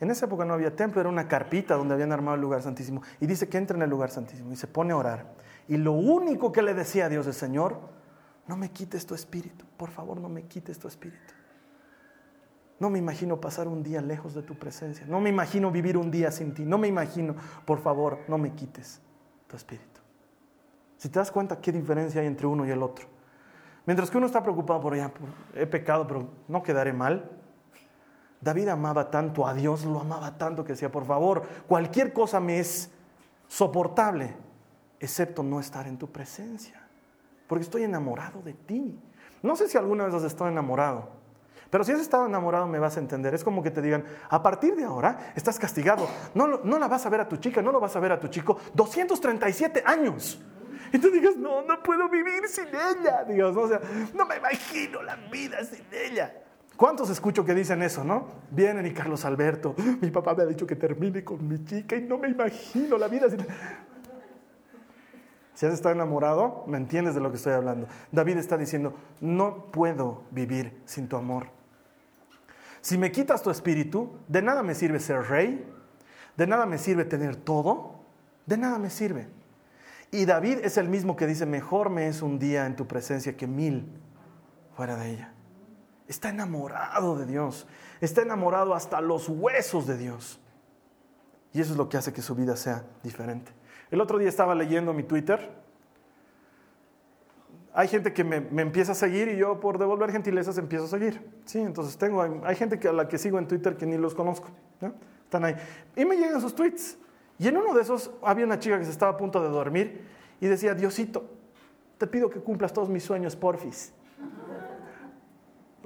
[0.00, 3.02] En esa época no había templo, era una carpita donde habían armado el lugar santísimo.
[3.20, 5.34] Y dice que entra en el lugar santísimo y se pone a orar.
[5.68, 7.78] Y lo único que le decía a Dios es, Señor,
[8.48, 11.32] no me quites tu espíritu, por favor no me quites tu espíritu.
[12.80, 15.06] No me imagino pasar un día lejos de tu presencia.
[15.06, 16.64] No me imagino vivir un día sin ti.
[16.64, 19.00] No me imagino, por favor, no me quites
[19.52, 20.00] tu espíritu.
[20.96, 23.06] Si te das cuenta qué diferencia hay entre uno y el otro.
[23.84, 25.12] Mientras que uno está preocupado por, ya,
[25.54, 27.30] he pecado, pero no quedaré mal.
[28.40, 32.60] David amaba tanto a Dios, lo amaba tanto que decía, por favor, cualquier cosa me
[32.60, 32.90] es
[33.46, 34.34] soportable,
[34.98, 36.80] excepto no estar en tu presencia,
[37.46, 38.98] porque estoy enamorado de ti.
[39.42, 41.10] No sé si alguna vez has estado enamorado,
[41.72, 43.32] pero si has estado enamorado me vas a entender.
[43.32, 47.06] Es como que te digan, a partir de ahora estás castigado, no, no la vas
[47.06, 50.38] a ver a tu chica, no lo vas a ver a tu chico, 237 años.
[50.92, 53.24] Y tú digas, no, no puedo vivir sin ella.
[53.24, 53.80] Dios, o sea,
[54.12, 56.34] no me imagino la vida sin ella.
[56.76, 58.26] ¿Cuántos escucho que dicen eso, no?
[58.50, 62.02] Vienen y Carlos Alberto, mi papá me ha dicho que termine con mi chica y
[62.02, 63.46] no me imagino la vida sin...
[65.54, 67.86] Si has estado enamorado, me entiendes de lo que estoy hablando.
[68.10, 71.61] David está diciendo, no puedo vivir sin tu amor.
[72.82, 75.64] Si me quitas tu espíritu, de nada me sirve ser rey,
[76.36, 77.94] de nada me sirve tener todo,
[78.44, 79.28] de nada me sirve.
[80.10, 83.36] Y David es el mismo que dice, mejor me es un día en tu presencia
[83.36, 83.88] que mil
[84.76, 85.32] fuera de ella.
[86.08, 87.66] está enamorado de Dios,
[88.00, 90.40] está enamorado hasta los huesos de Dios.
[91.54, 93.52] Y eso es lo que hace que su vida sea diferente.
[93.90, 95.61] El otro día estaba leyendo mi Twitter.
[97.74, 101.26] Hay gente que me, empieza a seguir y yo por devolver gentilezas empiezo a seguir.
[101.46, 104.14] Sí, entonces tengo, hay, gente que, a la que sigo en Twitter que ni los
[104.14, 104.48] conozco.
[105.24, 105.56] Están ahí.
[105.96, 106.98] Y me llegan sus tweets.
[107.38, 110.04] Y en uno de esos había una chica que se estaba a punto de dormir
[110.38, 111.24] y decía, Diosito,
[111.96, 113.92] te pido que cumplas todos mis sueños, porfis.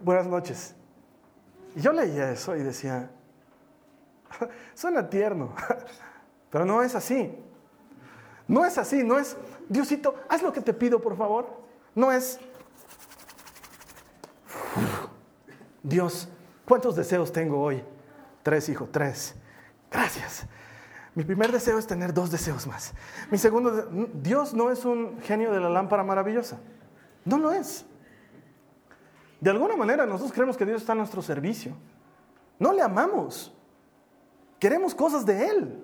[0.03, 0.75] Buenas noches.
[1.77, 3.11] Y yo leía eso y decía,
[4.75, 5.55] suena tierno,
[6.51, 7.39] pero no es así.
[8.49, 9.37] No es así, no es,
[9.69, 11.66] Diosito, haz lo que te pido, por favor.
[11.97, 12.39] No es,
[15.83, 16.29] Dios,
[16.67, 17.83] ¿cuántos deseos tengo hoy?
[18.43, 19.35] Tres, hijo, tres.
[19.91, 20.47] Gracias.
[21.15, 22.93] Mi primer deseo es tener dos deseos más.
[23.31, 26.59] Mi segundo, Dios no es un genio de la lámpara maravillosa.
[27.25, 27.87] No lo es.
[29.41, 31.75] De alguna manera nosotros creemos que Dios está a nuestro servicio.
[32.59, 33.55] No le amamos.
[34.59, 35.83] Queremos cosas de Él.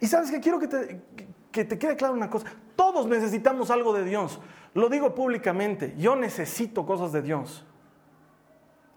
[0.00, 1.02] Y sabes que quiero que te,
[1.50, 2.46] que te quede claro una cosa.
[2.76, 4.38] Todos necesitamos algo de Dios.
[4.74, 5.94] Lo digo públicamente.
[5.96, 7.64] Yo necesito cosas de Dios.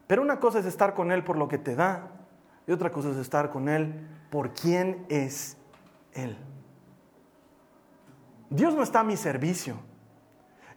[0.08, 2.12] Pero una cosa es estar con Él por lo que te da.
[2.68, 5.58] Y otra cosa es estar con Él por quién es
[6.14, 6.38] Él.
[8.50, 9.78] Dios no está a mi servicio.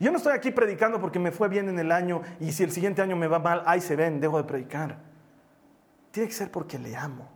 [0.00, 2.70] Yo no estoy aquí predicando porque me fue bien en el año y si el
[2.70, 4.98] siguiente año me va mal, ahí se ven, dejo de predicar.
[6.12, 7.28] Tiene que ser porque le amo.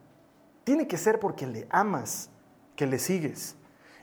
[0.64, 2.31] Tiene que ser porque le amas,
[2.77, 3.57] que le sigues.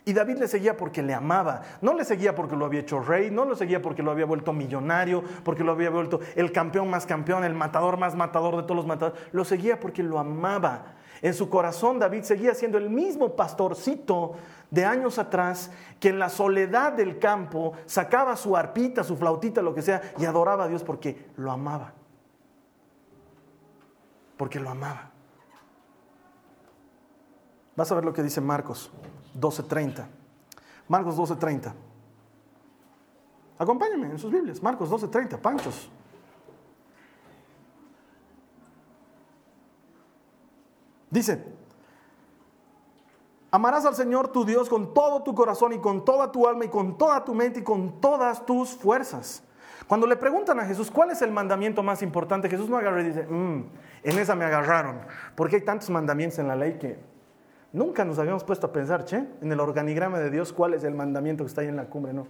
[0.05, 1.61] Y David le seguía porque le amaba.
[1.81, 4.53] No le seguía porque lo había hecho rey, no lo seguía porque lo había vuelto
[4.53, 8.77] millonario, porque lo había vuelto el campeón más campeón, el matador más matador de todos
[8.77, 9.21] los matadores.
[9.31, 10.95] Lo seguía porque lo amaba.
[11.21, 14.35] En su corazón David seguía siendo el mismo pastorcito
[14.71, 19.75] de años atrás que en la soledad del campo sacaba su arpita, su flautita, lo
[19.75, 21.93] que sea, y adoraba a Dios porque lo amaba.
[24.37, 25.11] Porque lo amaba.
[27.75, 28.91] Vas a ver lo que dice Marcos
[29.39, 30.07] 12:30.
[30.87, 31.73] Marcos 12:30.
[33.57, 34.61] Acompáñenme en sus Biblias.
[34.61, 35.37] Marcos 12:30.
[35.37, 35.89] Panchos.
[41.09, 41.43] Dice,
[43.49, 46.69] amarás al Señor tu Dios con todo tu corazón y con toda tu alma y
[46.69, 49.43] con toda tu mente y con todas tus fuerzas.
[49.87, 53.05] Cuando le preguntan a Jesús cuál es el mandamiento más importante, Jesús no agarra y
[53.05, 53.63] dice, mm,
[54.03, 55.01] en esa me agarraron,
[55.35, 56.99] porque hay tantos mandamientos en la ley que
[57.73, 60.95] nunca nos habíamos puesto a pensar, che, en el organigrama de Dios, cuál es el
[60.95, 62.27] mandamiento que está ahí en la cumbre, no.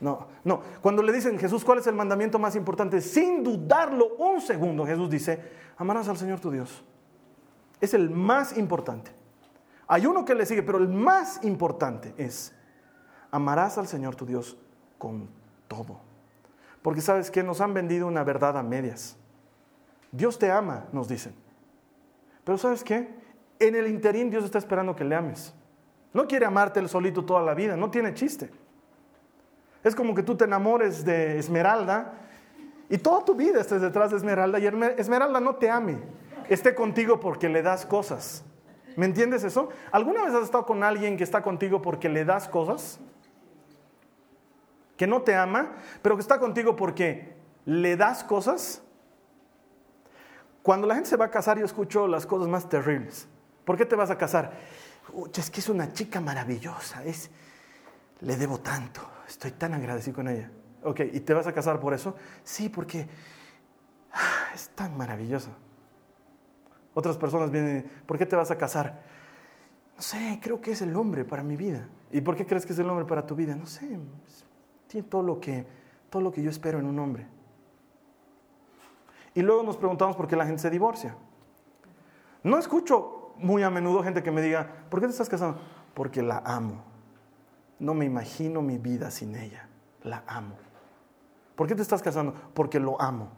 [0.00, 0.62] No, no.
[0.80, 3.02] Cuando le dicen Jesús, ¿cuál es el mandamiento más importante?
[3.02, 5.38] Sin dudarlo un segundo, Jesús dice,
[5.76, 6.82] amarás al Señor tu Dios
[7.80, 9.10] es el más importante.
[9.86, 12.54] Hay uno que le sigue, pero el más importante es,
[13.30, 14.56] amarás al Señor tu Dios
[14.98, 15.28] con
[15.66, 16.00] todo.
[16.82, 19.16] Porque sabes que nos han vendido una verdad a medias.
[20.12, 21.34] Dios te ama, nos dicen.
[22.44, 23.08] Pero sabes qué?
[23.60, 25.54] En el interín Dios está esperando que le ames.
[26.12, 28.50] No quiere amarte el solito toda la vida, no tiene chiste.
[29.84, 32.14] Es como que tú te enamores de Esmeralda
[32.88, 35.98] y toda tu vida estés detrás de Esmeralda y Esmeralda no te ame
[36.50, 38.44] esté contigo porque le das cosas.
[38.96, 39.68] ¿Me entiendes eso?
[39.92, 42.98] ¿Alguna vez has estado con alguien que está contigo porque le das cosas?
[44.96, 48.82] Que no te ama, pero que está contigo porque le das cosas.
[50.62, 53.28] Cuando la gente se va a casar, yo escucho las cosas más terribles.
[53.70, 54.50] ¿Por qué te vas a casar?
[55.32, 57.30] es que es una chica maravillosa, es,
[58.18, 60.50] le debo tanto, estoy tan agradecido con ella.
[60.82, 62.16] Ok, ¿y te vas a casar por eso?
[62.42, 63.06] Sí, porque
[64.12, 65.50] ah, es tan maravillosa.
[66.94, 69.04] Otras personas vienen, ¿por qué te vas a casar?
[69.94, 71.86] No sé, creo que es el hombre para mi vida.
[72.10, 73.54] ¿Y por qué crees que es el hombre para tu vida?
[73.54, 74.00] No sé,
[74.88, 75.64] tiene todo lo que,
[76.10, 77.24] todo lo que yo espero en un hombre.
[79.32, 81.14] Y luego nos preguntamos por qué la gente se divorcia.
[82.42, 85.60] No escucho muy a menudo gente que me diga, ¿por qué te estás casando?
[85.94, 86.84] Porque la amo.
[87.78, 89.68] No me imagino mi vida sin ella.
[90.02, 90.56] La amo.
[91.56, 92.34] ¿Por qué te estás casando?
[92.54, 93.30] Porque lo amo.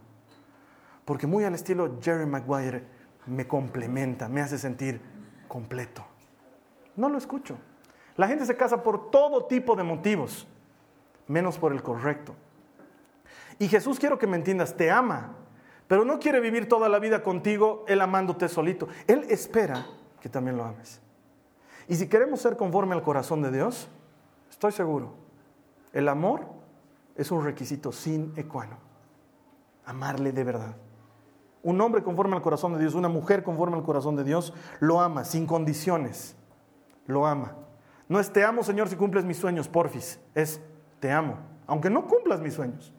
[1.04, 2.84] Porque muy al estilo Jerry Maguire,
[3.26, 5.00] me complementa, me hace sentir
[5.48, 6.04] completo.
[6.96, 7.56] No lo escucho.
[8.16, 10.46] La gente se casa por todo tipo de motivos,
[11.26, 12.34] menos por el correcto.
[13.58, 15.34] Y Jesús, quiero que me entiendas, te ama,
[15.92, 18.88] pero no quiere vivir toda la vida contigo, Él amándote solito.
[19.07, 19.85] Él espera
[20.22, 21.02] que también lo ames.
[21.87, 23.90] Y si queremos ser conforme al corazón de Dios,
[24.48, 25.12] estoy seguro,
[25.92, 26.46] el amor
[27.14, 28.78] es un requisito sin ecuano.
[29.85, 30.76] Amarle de verdad.
[31.62, 34.98] Un hombre conforme al corazón de Dios, una mujer conforme al corazón de Dios, lo
[34.98, 36.37] ama sin condiciones.
[37.05, 37.55] Lo ama.
[38.09, 40.18] No es te amo, Señor, si cumples mis sueños, porfis.
[40.35, 40.59] Es
[41.00, 42.94] te amo, aunque no cumplas mis sueños.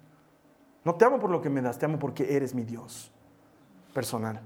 [0.83, 3.11] No te amo por lo que me das, te amo porque eres mi Dios.
[3.93, 4.41] personal.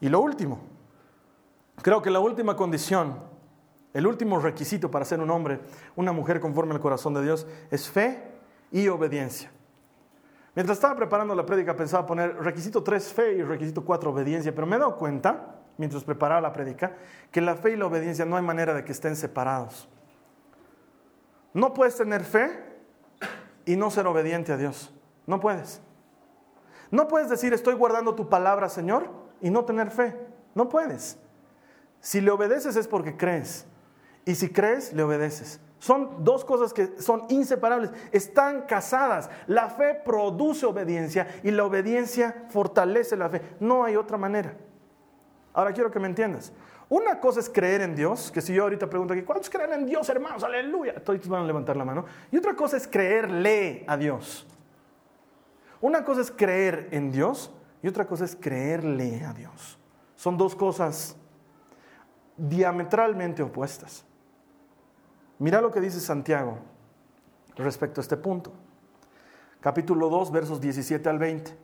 [0.00, 0.60] Y lo último,
[1.82, 3.18] creo que la última condición,
[3.92, 5.60] el último requisito para ser un hombre,
[5.96, 8.22] una mujer conforme al corazón de Dios, es fe
[8.70, 9.50] y obediencia.
[10.54, 14.66] Mientras estaba preparando la prédica pensaba poner requisito 3 fe y requisito 4 obediencia, pero
[14.66, 16.96] me he dado cuenta, mientras preparaba la prédica,
[17.30, 19.88] que la fe y la obediencia no hay manera de que estén separados.
[21.54, 22.50] No puedes tener fe
[23.64, 24.92] y no ser obediente a Dios.
[25.26, 25.80] No puedes.
[26.90, 30.16] No puedes decir estoy guardando tu palabra, Señor, y no tener fe.
[30.54, 31.18] No puedes.
[32.00, 33.66] Si le obedeces es porque crees.
[34.24, 35.60] Y si crees, le obedeces.
[35.78, 39.28] Son dos cosas que son inseparables, están casadas.
[39.48, 43.42] La fe produce obediencia y la obediencia fortalece la fe.
[43.58, 44.54] No hay otra manera.
[45.52, 46.52] Ahora quiero que me entiendas.
[46.88, 49.86] Una cosa es creer en Dios, que si yo ahorita pregunto aquí, ¿cuántos creen en
[49.86, 50.44] Dios, hermanos?
[50.44, 51.02] Aleluya.
[51.02, 52.04] Todos van a levantar la mano.
[52.30, 54.46] Y otra cosa es creerle a Dios.
[55.82, 59.78] Una cosa es creer en Dios y otra cosa es creerle a Dios.
[60.14, 61.16] Son dos cosas
[62.36, 64.04] diametralmente opuestas.
[65.40, 66.58] Mira lo que dice Santiago
[67.56, 68.52] respecto a este punto.
[69.60, 71.58] Capítulo 2, versos 17 al 20.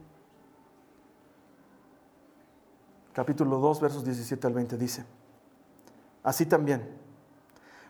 [3.13, 5.05] Capítulo 2, versos 17 al 20 dice,
[6.23, 6.89] así también,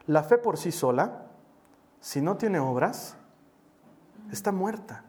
[0.07, 1.27] la fe por sí sola,
[2.01, 3.15] si no tiene obras,
[4.31, 5.05] está muerta.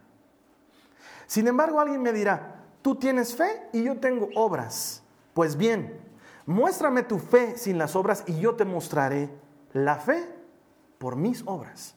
[1.30, 5.04] Sin embargo, alguien me dirá, tú tienes fe y yo tengo obras.
[5.36, 6.02] Pues bien,
[6.48, 9.30] muéstrame tu fe sin las obras y yo te mostraré
[9.74, 10.28] la fe
[10.98, 11.94] por mis obras.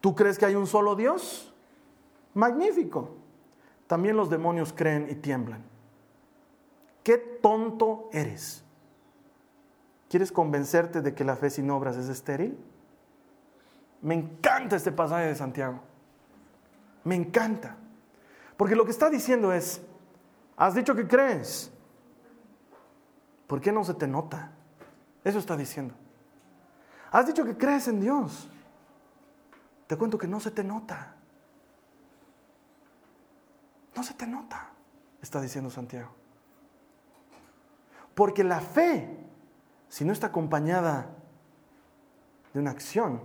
[0.00, 1.52] ¿Tú crees que hay un solo Dios?
[2.32, 3.10] Magnífico.
[3.86, 5.62] También los demonios creen y tiemblan.
[7.02, 8.64] Qué tonto eres.
[10.08, 12.58] ¿Quieres convencerte de que la fe sin obras es estéril?
[14.00, 15.80] Me encanta este pasaje de Santiago.
[17.04, 17.76] Me encanta.
[18.58, 19.80] Porque lo que está diciendo es,
[20.56, 21.70] has dicho que crees.
[23.46, 24.50] ¿Por qué no se te nota?
[25.22, 25.94] Eso está diciendo.
[27.12, 28.48] Has dicho que crees en Dios.
[29.86, 31.14] Te cuento que no se te nota.
[33.94, 34.70] No se te nota,
[35.22, 36.10] está diciendo Santiago.
[38.12, 39.24] Porque la fe,
[39.88, 41.10] si no está acompañada
[42.52, 43.22] de una acción,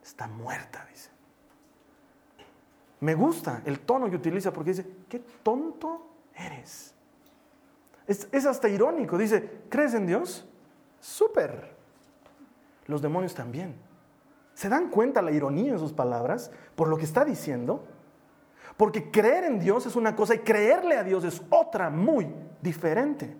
[0.00, 1.09] está muerta, dice.
[3.00, 6.94] Me gusta el tono que utiliza porque dice, qué tonto eres.
[8.06, 10.46] Es, es hasta irónico, dice, ¿crees en Dios?
[11.00, 11.80] Súper
[12.90, 13.74] los demonios también.
[14.52, 17.86] ¿Se dan cuenta la ironía en sus palabras por lo que está diciendo?
[18.76, 22.26] Porque creer en Dios es una cosa y creerle a Dios es otra muy
[22.60, 23.34] diferente.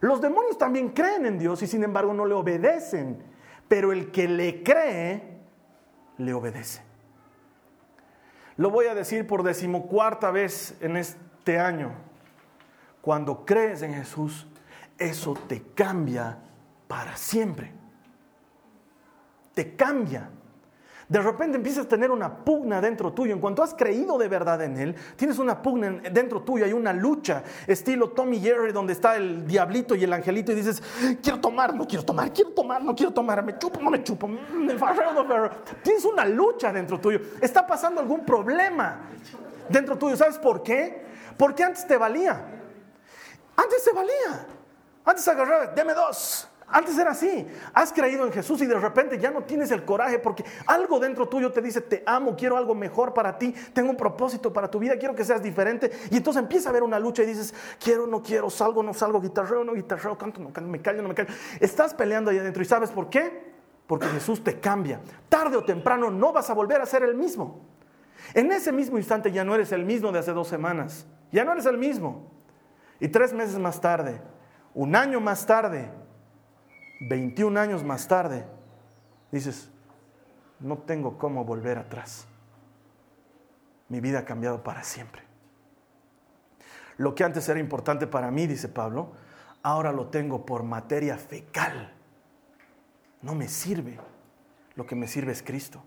[0.00, 3.22] Los demonios también creen en Dios y sin embargo no le obedecen,
[3.68, 5.40] pero el que le cree,
[6.18, 6.82] le obedece.
[8.56, 11.92] Lo voy a decir por decimocuarta vez en este año.
[13.00, 14.46] Cuando crees en Jesús,
[14.98, 16.38] eso te cambia
[16.88, 17.72] para siempre
[19.56, 20.28] te cambia.
[21.08, 23.32] De repente empiezas a tener una pugna dentro tuyo.
[23.32, 26.92] En cuanto has creído de verdad en Él, tienes una pugna dentro tuyo, hay una
[26.92, 30.82] lucha, estilo Tommy Jerry, donde está el diablito y el angelito, y dices,
[31.22, 34.26] quiero tomar, no quiero tomar, quiero tomar, no quiero tomar, me chupo, no me chupo,
[34.26, 34.40] me
[34.74, 35.50] no
[35.82, 37.20] Tienes una lucha dentro tuyo.
[37.40, 39.02] Está pasando algún problema
[39.68, 40.16] dentro tuyo.
[40.16, 41.04] ¿Sabes por qué?
[41.36, 42.44] Porque antes te valía.
[43.56, 44.46] Antes te valía.
[45.04, 46.48] Antes agarrabas, deme dos.
[46.68, 47.46] Antes era así.
[47.72, 51.28] Has creído en Jesús y de repente ya no tienes el coraje porque algo dentro
[51.28, 54.78] tuyo te dice, te amo, quiero algo mejor para ti, tengo un propósito para tu
[54.78, 55.90] vida, quiero que seas diferente.
[56.10, 59.20] Y entonces empieza a haber una lucha y dices, quiero, no quiero, salgo, no salgo,
[59.20, 61.32] guitarreo, no guitarreo, canto, no canto, me callo, no me callo.
[61.60, 63.54] Estás peleando ahí adentro y ¿sabes por qué?
[63.86, 65.00] Porque Jesús te cambia.
[65.28, 67.60] Tarde o temprano no vas a volver a ser el mismo.
[68.34, 71.06] En ese mismo instante ya no eres el mismo de hace dos semanas.
[71.30, 72.32] Ya no eres el mismo.
[72.98, 74.20] Y tres meses más tarde,
[74.74, 75.90] un año más tarde,
[77.00, 78.44] 21 años más tarde,
[79.30, 79.70] dices,
[80.60, 82.26] no tengo cómo volver atrás.
[83.88, 85.22] Mi vida ha cambiado para siempre.
[86.96, 89.12] Lo que antes era importante para mí, dice Pablo,
[89.62, 91.92] ahora lo tengo por materia fecal.
[93.22, 93.98] No me sirve.
[94.74, 95.82] Lo que me sirve es Cristo.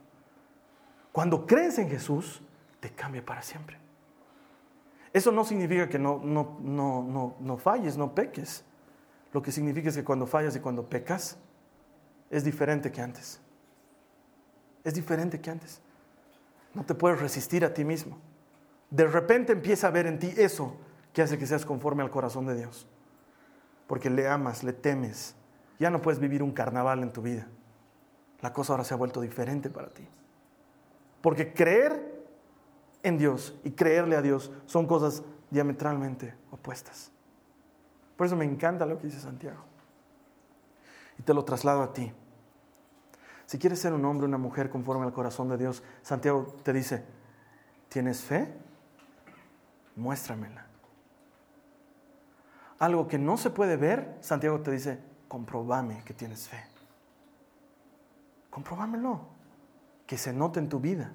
[1.11, 2.41] Cuando crees en Jesús,
[2.79, 3.77] te cambia para siempre.
[5.11, 8.63] Eso no significa que no, no, no, no, no falles, no peques.
[9.31, 11.37] Lo que significa es que cuando fallas y cuando pecas,
[12.29, 13.39] es diferente que antes.
[14.83, 15.81] Es diferente que antes.
[16.73, 18.17] No te puedes resistir a ti mismo.
[18.89, 20.75] De repente empieza a ver en ti eso
[21.13, 22.87] que hace que seas conforme al corazón de Dios.
[23.87, 25.35] Porque le amas, le temes.
[25.79, 27.47] Ya no puedes vivir un carnaval en tu vida.
[28.41, 30.07] La cosa ahora se ha vuelto diferente para ti.
[31.21, 32.25] Porque creer
[33.03, 37.11] en Dios y creerle a Dios son cosas diametralmente opuestas.
[38.19, 39.61] Por eso me encanta lo que dice Santiago.
[41.17, 42.11] Y te lo traslado a ti.
[43.45, 46.73] Si quieres ser un hombre o una mujer conforme al corazón de Dios, Santiago te
[46.73, 47.05] dice,
[47.87, 48.53] ¿tienes fe?
[49.95, 50.65] Muéstramela.
[52.79, 54.99] Algo que no se puede ver, Santiago te dice,
[55.29, 56.61] comprobame que tienes fe.
[58.49, 59.21] Comprobámelo,
[60.05, 61.13] que se note en tu vida.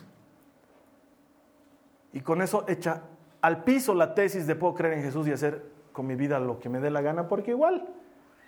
[2.14, 3.02] Y con eso echa
[3.42, 6.58] al piso la tesis de puedo creer en Jesús y hacer con mi vida lo
[6.58, 7.86] que me dé la gana, porque igual,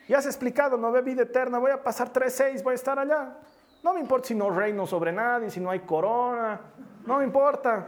[0.09, 2.99] ya has explicado, no ve vida eterna, voy a pasar tres, seis, voy a estar
[2.99, 3.39] allá.
[3.85, 6.61] No me importa si no reino sobre nadie, si no hay corona.
[7.07, 7.87] No me importa.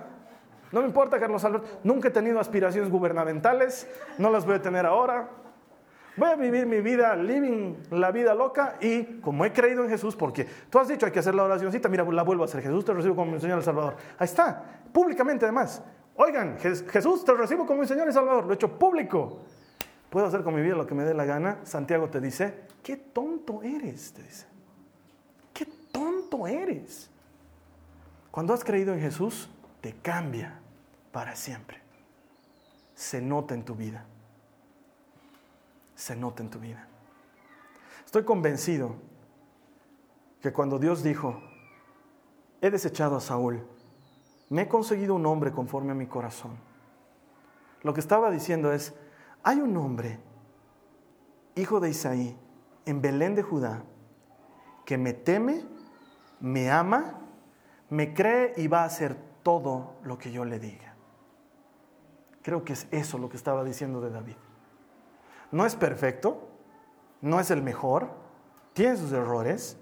[0.71, 1.67] No me importa, Carlos Alberto.
[1.83, 3.91] Nunca he tenido aspiraciones gubernamentales.
[4.17, 5.29] No las voy a tener ahora.
[6.17, 10.15] Voy a vivir mi vida, living la vida loca y como he creído en Jesús,
[10.15, 12.61] porque tú has dicho hay que hacer la oracióncita, mira, la vuelvo a hacer.
[12.63, 13.97] Jesús te recibo como mi Señor y Salvador.
[14.19, 15.83] Ahí está, públicamente además.
[16.19, 18.45] Oigan, Jesús te recibo como mi Señor y Salvador.
[18.45, 19.39] Lo he hecho público.
[20.11, 21.61] Puedo hacer con mi vida lo que me dé la gana.
[21.65, 24.47] Santiago te dice, qué tonto eres, te dice
[25.99, 27.11] tonto eres.
[28.31, 29.49] Cuando has creído en Jesús,
[29.81, 30.61] te cambia
[31.13, 31.81] para siempre.
[32.95, 34.05] Se nota en tu vida.
[35.95, 36.87] Se nota en tu vida.
[38.05, 38.95] Estoy convencido
[40.41, 41.43] que cuando Dios dijo,
[42.61, 43.67] he desechado a Saúl,
[44.49, 46.53] me he conseguido un hombre conforme a mi corazón.
[47.83, 48.95] Lo que estaba diciendo es,
[49.43, 50.19] hay un hombre,
[51.55, 52.37] hijo de Isaí,
[52.87, 53.85] en Belén de Judá,
[54.85, 55.65] que me teme
[56.41, 57.15] me ama,
[57.91, 60.95] me cree y va a hacer todo lo que yo le diga.
[62.43, 64.37] Creo que es eso lo que estaba diciendo de David.
[65.51, 66.49] No es perfecto,
[67.21, 68.11] no es el mejor,
[68.73, 69.77] tiene sus errores,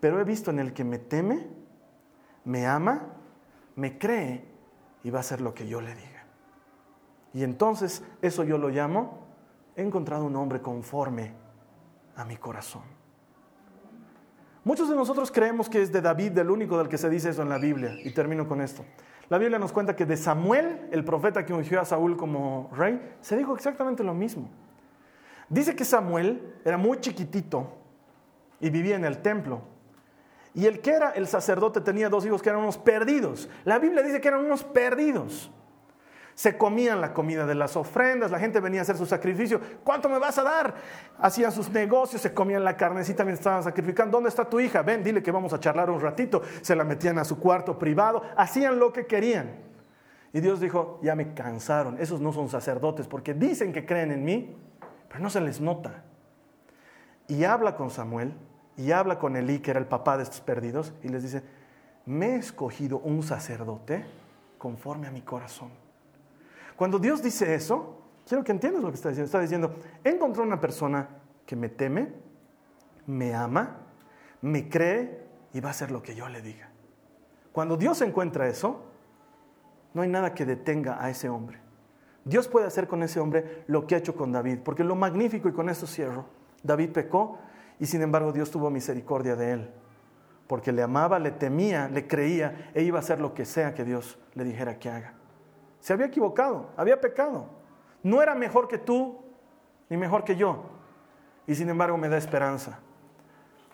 [0.00, 1.48] pero he visto en el que me teme,
[2.44, 3.06] me ama,
[3.76, 4.44] me cree
[5.02, 6.24] y va a hacer lo que yo le diga.
[7.32, 9.26] Y entonces eso yo lo llamo,
[9.76, 11.32] he encontrado un hombre conforme
[12.16, 12.82] a mi corazón.
[14.64, 17.42] Muchos de nosotros creemos que es de David del único del que se dice eso
[17.42, 17.96] en la Biblia.
[18.02, 18.82] Y termino con esto.
[19.28, 23.16] La Biblia nos cuenta que de Samuel, el profeta que ungió a Saúl como rey,
[23.20, 24.48] se dijo exactamente lo mismo.
[25.50, 27.74] Dice que Samuel era muy chiquitito
[28.60, 29.60] y vivía en el templo.
[30.54, 33.48] Y el que era el sacerdote tenía dos hijos que eran unos perdidos.
[33.64, 35.50] La Biblia dice que eran unos perdidos.
[36.34, 39.60] Se comían la comida de las ofrendas, la gente venía a hacer su sacrificio.
[39.84, 40.74] ¿Cuánto me vas a dar?
[41.18, 44.16] Hacían sus negocios, se comían la carnecita mientras estaban sacrificando.
[44.16, 44.82] ¿Dónde está tu hija?
[44.82, 46.42] Ven, dile que vamos a charlar un ratito.
[46.60, 49.56] Se la metían a su cuarto privado, hacían lo que querían.
[50.32, 54.24] Y Dios dijo, ya me cansaron, esos no son sacerdotes porque dicen que creen en
[54.24, 54.56] mí,
[55.08, 56.02] pero no se les nota.
[57.28, 58.34] Y habla con Samuel
[58.76, 61.42] y habla con Elí, que era el papá de estos perdidos, y les dice,
[62.06, 64.04] me he escogido un sacerdote
[64.58, 65.70] conforme a mi corazón
[66.76, 69.26] cuando Dios dice eso, quiero que entiendas lo que está diciendo.
[69.26, 71.08] Está diciendo, encontró una persona
[71.46, 72.12] que me teme,
[73.06, 73.78] me ama,
[74.42, 76.70] me cree y va a hacer lo que yo le diga.
[77.52, 78.82] Cuando Dios encuentra eso,
[79.92, 81.60] no hay nada que detenga a ese hombre.
[82.24, 85.48] Dios puede hacer con ese hombre lo que ha hecho con David, porque lo magnífico,
[85.48, 86.24] y con esto cierro,
[86.62, 87.38] David pecó
[87.78, 89.70] y sin embargo Dios tuvo misericordia de él,
[90.46, 93.84] porque le amaba, le temía, le creía e iba a hacer lo que sea que
[93.84, 95.14] Dios le dijera que haga.
[95.80, 97.46] Se había equivocado, había pecado.
[98.02, 99.18] No era mejor que tú
[99.88, 100.64] ni mejor que yo.
[101.46, 102.78] Y sin embargo me da esperanza.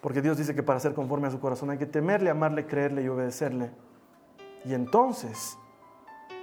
[0.00, 3.02] Porque Dios dice que para ser conforme a su corazón hay que temerle, amarle, creerle
[3.02, 3.70] y obedecerle.
[4.64, 5.58] Y entonces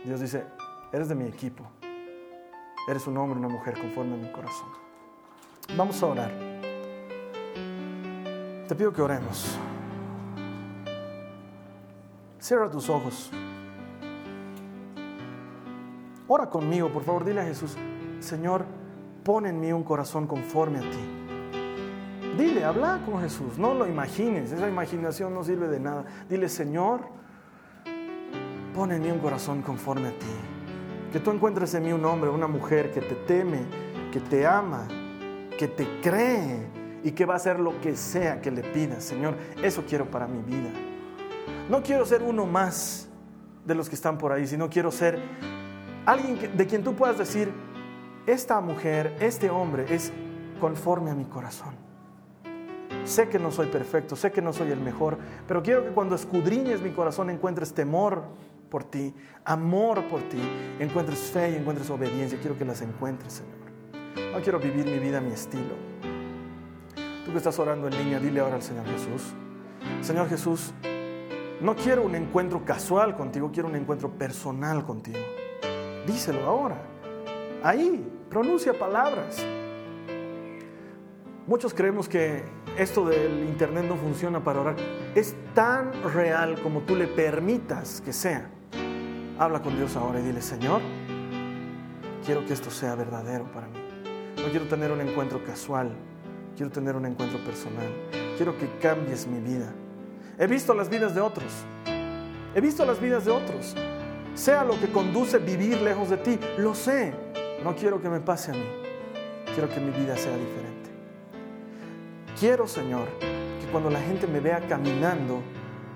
[0.05, 0.45] Dios dice,
[0.91, 1.63] eres de mi equipo.
[2.87, 4.69] Eres un hombre, una mujer conforme a mi corazón.
[5.75, 6.46] Vamos a orar.
[8.68, 9.57] Te pido que oremos.
[12.38, 13.32] Cierra tus ojos.
[16.28, 17.78] Ora conmigo, por favor, dile a Jesús,
[18.20, 18.65] Señor,
[19.24, 22.38] pon en mí un corazón conforme a ti.
[22.38, 26.05] Dile, habla con Jesús, no lo imagines, esa imaginación no sirve de nada.
[26.30, 27.01] Dile, Señor,
[28.76, 30.26] pon en mí un corazón conforme a ti.
[31.13, 33.61] Que tú encuentres en mí un hombre, una mujer que te teme,
[34.11, 34.86] que te ama,
[35.57, 39.03] que te cree y que va a hacer lo que sea que le pidas.
[39.03, 40.69] Señor, eso quiero para mi vida.
[41.69, 43.07] No quiero ser uno más
[43.65, 45.19] de los que están por ahí, sino quiero ser
[46.07, 47.51] Alguien de quien tú puedas decir,
[48.25, 50.13] esta mujer, este hombre es
[50.61, 51.75] conforme a mi corazón.
[53.03, 55.17] Sé que no soy perfecto, sé que no soy el mejor,
[55.49, 58.23] pero quiero que cuando escudriñes mi corazón encuentres temor
[58.69, 60.39] por ti, amor por ti,
[60.79, 62.39] encuentres fe y encuentres obediencia.
[62.39, 64.31] Quiero que las encuentres, Señor.
[64.31, 65.75] No quiero vivir mi vida a mi estilo.
[67.28, 69.34] Tú que estás orando en línea, dile ahora al Señor Jesús.
[70.01, 70.73] Señor Jesús,
[71.59, 75.19] No quiero un encuentro casual contigo, quiero un encuentro personal contigo.
[76.05, 76.78] Díselo ahora.
[77.63, 79.43] Ahí, pronuncia palabras.
[81.47, 82.43] Muchos creemos que
[82.78, 84.75] esto del Internet no funciona para orar.
[85.13, 88.49] Es tan real como tú le permitas que sea.
[89.38, 90.82] Habla con Dios ahora y dile, Señor,
[92.25, 93.80] quiero que esto sea verdadero para mí.
[94.38, 95.91] No quiero tener un encuentro casual,
[96.57, 97.87] quiero tener un encuentro personal.
[98.35, 99.71] Quiero que cambies mi vida.
[100.39, 101.53] He visto las vidas de otros.
[102.55, 103.75] He visto las vidas de otros.
[104.33, 107.13] Sea lo que conduce vivir lejos de ti, lo sé.
[107.63, 108.65] No quiero que me pase a mí.
[109.53, 110.89] Quiero que mi vida sea diferente.
[112.39, 115.41] Quiero, Señor, que cuando la gente me vea caminando,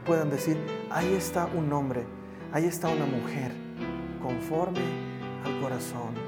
[0.06, 0.58] puedan decir,
[0.90, 2.04] ahí está un hombre,
[2.52, 3.52] ahí está una mujer,
[4.22, 4.82] conforme
[5.46, 6.21] al corazón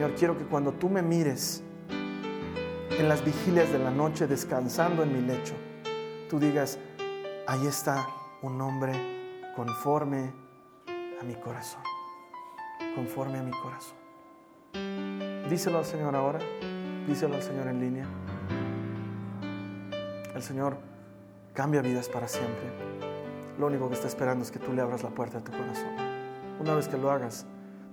[0.00, 5.12] Señor, quiero que cuando tú me mires en las vigilias de la noche descansando en
[5.12, 5.52] mi lecho,
[6.30, 6.78] tú digas,
[7.46, 8.06] ahí está
[8.40, 8.94] un hombre
[9.54, 10.32] conforme
[11.20, 11.82] a mi corazón,
[12.94, 13.98] conforme a mi corazón.
[15.50, 16.38] Díselo al Señor ahora.
[17.06, 18.06] Díselo al Señor en línea.
[20.34, 20.78] El Señor
[21.52, 22.72] cambia vidas para siempre.
[23.58, 25.94] Lo único que está esperando es que tú le abras la puerta a tu corazón.
[26.58, 27.44] Una vez que lo hagas,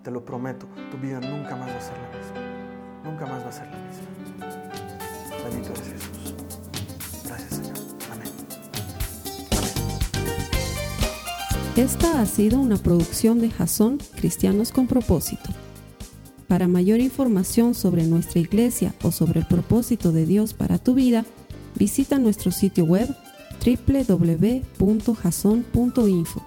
[0.07, 2.37] te lo prometo, tu vida nunca más va a ser la misma.
[3.03, 4.07] Nunca más va a ser la misma.
[5.43, 6.33] Bendito eres Jesús.
[7.25, 7.75] Gracias Señor.
[8.13, 8.29] Amén.
[11.75, 15.49] Esta ha sido una producción de Jason Cristianos con propósito.
[16.47, 21.25] Para mayor información sobre nuestra iglesia o sobre el propósito de Dios para tu vida,
[21.75, 23.13] visita nuestro sitio web
[23.59, 26.46] www.jason.info.